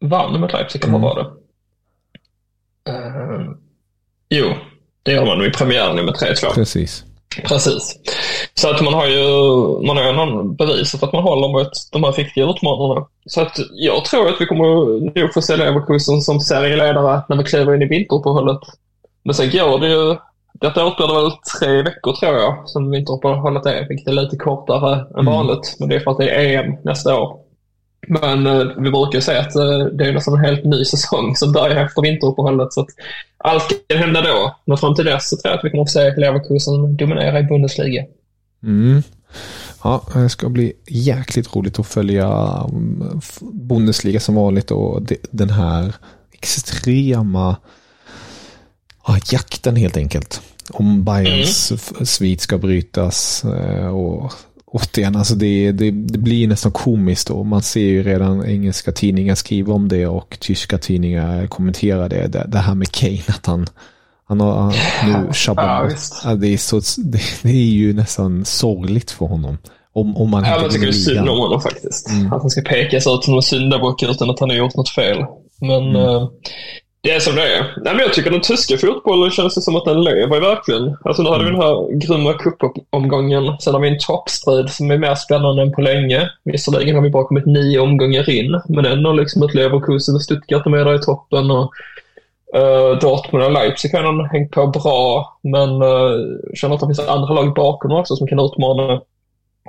vann 0.00 0.40
mot 0.40 0.52
Leipzig, 0.52 0.84
eller 0.84 0.94
mm. 0.94 1.02
vad 1.02 1.16
var 1.16 1.22
det? 1.22 1.30
Uh, 2.92 3.50
jo, 4.28 4.54
det 5.02 5.12
gör 5.12 5.26
man 5.26 5.44
i 5.44 5.50
premiären 5.50 6.04
med 6.04 6.14
3-2. 6.14 6.54
Precis. 6.54 7.04
Precis. 7.44 7.98
Så 8.54 8.70
att 8.70 8.80
man 8.80 8.94
har 8.94 9.06
ju 9.06 9.22
man 9.86 9.96
har 9.96 10.12
någon 10.12 10.56
bevis 10.56 10.90
för 10.90 11.06
att 11.06 11.12
man 11.12 11.22
håller 11.22 11.48
mot 11.48 11.70
de 11.92 12.04
här 12.04 12.12
riktiga 12.12 12.50
utmanarna. 12.50 13.06
Så 13.26 13.40
att 13.40 13.58
jag 13.72 14.04
tror 14.04 14.28
att 14.28 14.40
vi 14.40 14.46
kommer 14.46 14.64
nog 15.20 15.34
få 15.34 15.42
se 15.42 15.56
Leverkusen 15.56 16.20
som 16.20 16.40
serieledare 16.40 17.22
när 17.28 17.36
vi 17.36 17.44
kliver 17.44 17.74
in 17.74 17.82
i 17.82 17.88
vinteruppehållet. 17.88 18.60
Men 19.22 19.34
sen 19.34 19.50
går 19.50 19.78
det 19.78 19.88
ju 19.88 20.16
detta 20.60 20.84
det 20.84 21.14
väl 21.14 21.30
tre 21.60 21.82
veckor 21.82 22.12
tror 22.12 22.34
jag 22.34 22.68
som 22.68 22.90
vinteruppehållet 22.90 23.66
är, 23.66 23.88
vilket 23.88 24.08
är 24.08 24.12
lite 24.12 24.36
kortare 24.36 25.00
än 25.00 25.20
mm. 25.20 25.26
vanligt. 25.26 25.76
Men 25.78 25.88
det 25.88 25.96
är 25.96 26.00
för 26.00 26.10
att 26.10 26.18
det 26.18 26.30
är 26.30 26.64
EM 26.64 26.76
nästa 26.84 27.20
år. 27.20 27.40
Men 28.08 28.46
eh, 28.46 28.66
vi 28.76 28.90
brukar 28.90 29.20
säga 29.20 29.40
att 29.40 29.56
eh, 29.56 29.78
det 29.78 30.04
är 30.04 30.12
nästan 30.12 30.34
en 30.34 30.44
helt 30.44 30.64
ny 30.64 30.84
säsong 30.84 31.36
som 31.36 31.52
börjar 31.52 31.84
efter 31.84 32.02
vinteruppehållet. 32.02 32.72
Så 32.72 32.80
att 32.80 32.88
allt 33.38 33.72
kan 33.88 33.98
hända 33.98 34.20
då. 34.22 34.56
Men 34.64 34.78
fram 34.78 34.94
till 34.94 35.04
dess 35.04 35.28
så 35.28 35.36
tror 35.36 35.50
jag 35.50 35.58
att 35.58 35.64
vi 35.64 35.70
kommer 35.70 35.82
att 35.82 35.90
se 35.90 36.16
Leverkusen 36.16 36.96
dominera 36.96 37.40
i 37.40 37.42
Bundesliga. 37.42 38.04
Mm. 38.62 39.02
Ja, 39.84 40.02
det 40.14 40.28
ska 40.28 40.48
bli 40.48 40.72
jäkligt 40.86 41.56
roligt 41.56 41.78
att 41.78 41.86
följa 41.86 42.26
mm, 42.68 43.20
Bundesliga 43.40 44.20
som 44.20 44.34
vanligt 44.34 44.70
och 44.70 45.02
den 45.30 45.50
här 45.50 45.94
extrema 46.32 47.56
ja, 49.08 49.18
jakten 49.32 49.76
helt 49.76 49.96
enkelt. 49.96 50.40
Om 50.70 51.04
Bayerns 51.04 51.70
mm. 51.70 52.06
svit 52.06 52.40
ska 52.40 52.58
brytas. 52.58 53.44
Eh, 53.44 53.86
och 53.86 54.32
återigen, 54.66 55.16
alltså 55.16 55.34
det, 55.34 55.72
det, 55.72 55.90
det, 55.90 56.18
blir 56.18 56.48
nästan 56.48 56.72
komiskt 56.72 57.28
då. 57.28 57.44
Man 57.44 57.62
ser 57.62 57.80
ju 57.80 58.02
redan 58.02 58.46
engelska 58.46 58.92
tidningar 58.92 59.34
skriva 59.34 59.74
om 59.74 59.88
det 59.88 60.06
och 60.06 60.36
tyska 60.40 60.78
tidningar 60.78 61.46
kommenterar 61.46 62.08
det. 62.08 62.26
Det, 62.26 62.44
det 62.48 62.58
här 62.58 62.74
med 62.74 62.92
Kane, 62.92 63.22
att 63.28 63.46
han, 63.46 63.66
han 64.24 64.40
har 64.40 64.74
nu 65.06 65.32
shabbat. 65.32 66.22
Ja, 66.24 66.34
det, 66.34 66.48
är 66.48 66.58
så, 66.58 66.80
det, 66.96 67.20
det, 67.42 67.50
är 67.50 67.72
ju 67.72 67.92
nästan 67.92 68.44
sorgligt 68.44 69.10
för 69.10 69.26
honom. 69.26 69.58
Om, 69.92 70.16
om 70.16 70.30
man 70.30 70.44
ja, 70.44 70.60
man 70.60 70.70
tycker 70.70 70.86
det 70.86 70.92
är 70.92 70.92
synd 70.92 71.28
om 71.28 71.38
honom 71.38 71.60
faktiskt. 71.60 72.10
Mm. 72.10 72.32
Att 72.32 72.40
han 72.40 72.50
ska 72.50 72.60
pekas 72.60 73.06
ut 73.06 73.24
som 73.24 73.34
en 73.34 73.42
syndabock 73.42 74.02
utan 74.02 74.30
att 74.30 74.40
han 74.40 74.50
har 74.50 74.56
gjort 74.56 74.76
något 74.76 74.88
fel. 74.88 75.24
Men 75.60 75.88
mm. 75.88 75.96
uh, 75.96 76.28
det 77.00 77.10
är 77.10 77.20
som 77.20 77.36
det 77.36 77.56
är. 77.56 77.62
Nej, 77.76 77.94
men 77.94 77.98
jag 77.98 78.12
tycker 78.12 78.30
den 78.30 78.40
tyska 78.40 78.78
fotbollen 78.78 79.30
känns 79.30 79.64
som 79.64 79.76
att 79.76 79.84
den 79.84 80.04
lever 80.04 80.40
verkligen. 80.40 80.96
Alltså 81.04 81.22
nu 81.22 81.30
hade 81.30 81.44
vi 81.44 81.50
den 81.50 81.60
här 81.60 81.98
grymma 81.98 82.32
cupomgången. 82.32 83.56
Sen 83.60 83.74
har 83.74 83.80
vi 83.80 83.88
en 83.88 83.98
toppstrid 83.98 84.70
som 84.70 84.90
är 84.90 84.98
mer 84.98 85.14
spännande 85.14 85.62
än 85.62 85.72
på 85.72 85.80
länge. 85.80 86.30
Visserligen 86.44 86.94
har 86.94 87.02
vi 87.02 87.10
bara 87.10 87.24
kommit 87.24 87.46
nio 87.46 87.78
omgångar 87.78 88.30
in, 88.30 88.60
men 88.68 88.86
ändå 88.86 89.12
liksom 89.12 89.42
ett 89.42 89.54
Leverkusen 89.54 90.14
och 90.14 90.22
Stuttgart 90.22 90.66
är 90.66 90.70
med 90.70 90.86
där 90.86 90.94
i 90.94 90.98
toppen. 90.98 91.50
Och, 91.50 91.72
uh, 92.56 92.98
Dortmund 93.00 93.44
och 93.44 93.52
Leipzig 93.52 93.90
har 93.92 94.04
ändå 94.04 94.24
hängt 94.24 94.50
på 94.50 94.66
bra, 94.66 95.38
men 95.42 95.82
uh, 95.82 96.10
känner 96.54 96.74
att 96.74 96.80
det 96.80 96.86
finns 96.86 97.08
andra 97.08 97.34
lag 97.34 97.54
bakom 97.54 97.92
också 97.92 98.16
som 98.16 98.26
kan 98.26 98.40
utmana. 98.40 99.00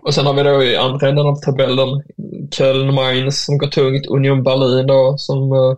Och 0.01 0.13
sen 0.13 0.25
har 0.25 0.33
vi 0.33 0.43
då 0.43 0.63
i 0.63 0.75
andra 0.77 1.09
änden 1.09 1.25
av 1.25 1.35
tabellen 1.35 2.03
Köln, 2.51 2.93
Mainz 2.93 3.45
som 3.45 3.57
går 3.57 3.67
tungt, 3.67 4.07
Union 4.07 4.43
Berlin 4.43 4.87
då 4.87 5.15
som 5.17 5.51
uh, 5.51 5.75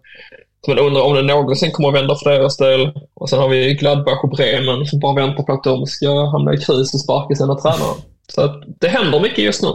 så 0.66 0.72
man 0.72 0.80
undrar 0.80 1.02
om 1.02 1.14
det 1.14 1.22
någonsin 1.22 1.72
kommer 1.72 1.90
att 1.90 1.96
vända 1.96 2.16
för 2.16 2.30
deras 2.30 2.58
del. 2.58 2.92
Och 3.14 3.30
sen 3.30 3.40
har 3.40 3.50
vi 3.50 3.74
Gladbach 3.74 4.24
och 4.24 4.30
Bremen 4.30 4.86
som 4.86 5.00
bara 5.00 5.14
väntar 5.14 5.44
på 5.44 5.54
att 5.54 5.64
de 5.64 5.86
ska 5.86 6.26
hamna 6.26 6.54
i 6.54 6.58
kris 6.58 6.94
och 6.94 7.00
sparka 7.00 7.36
sina 7.36 7.56
tränare. 7.56 7.96
Så 8.28 8.42
att 8.42 8.64
det 8.80 8.88
händer 8.88 9.20
mycket 9.20 9.44
just 9.44 9.64
nu. 9.64 9.70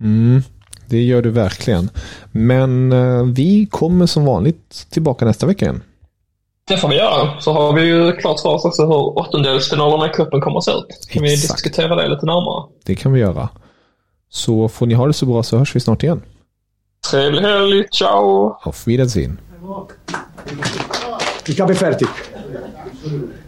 Mm, 0.00 0.42
det 0.88 1.02
gör 1.02 1.22
du 1.22 1.30
verkligen. 1.30 1.90
Men 2.32 2.92
eh, 2.92 3.22
vi 3.22 3.66
kommer 3.66 4.06
som 4.06 4.24
vanligt 4.24 4.86
tillbaka 4.90 5.24
nästa 5.24 5.46
vecka 5.46 5.64
igen. 5.64 5.82
Det 6.68 6.76
får 6.76 6.88
vi 6.88 6.96
göra. 6.96 7.40
Så 7.40 7.52
har 7.52 7.72
vi 7.72 7.82
ju 7.82 8.12
klart 8.12 8.40
för 8.40 8.48
oss 8.48 8.64
också 8.64 8.86
hur 8.86 9.18
åttondelsfinalerna 9.18 10.06
i 10.06 10.08
cupen 10.08 10.40
kommer 10.40 10.58
att 10.58 10.64
se 10.64 10.70
ut. 10.70 11.08
Kan 11.10 11.22
vi 11.22 11.28
diskutera 11.28 11.96
det 11.96 12.08
lite 12.08 12.26
närmare? 12.26 12.64
Det 12.84 12.94
kan 12.94 13.12
vi 13.12 13.20
göra. 13.20 13.48
Så 14.28 14.68
får 14.68 14.86
ni 14.86 14.94
ha 14.94 15.06
det 15.06 15.12
så 15.12 15.26
bra 15.26 15.42
så 15.42 15.58
hörs 15.58 15.76
vi 15.76 15.80
snart 15.80 16.02
igen. 16.02 16.22
Trevlig 17.10 17.40
helg. 17.42 17.84
Ciao! 17.92 18.58
Auf 18.62 18.86
Wiedersehen. 18.86 19.38
I 21.48 21.54
capi 21.54 21.74
Fertic. 21.74 23.45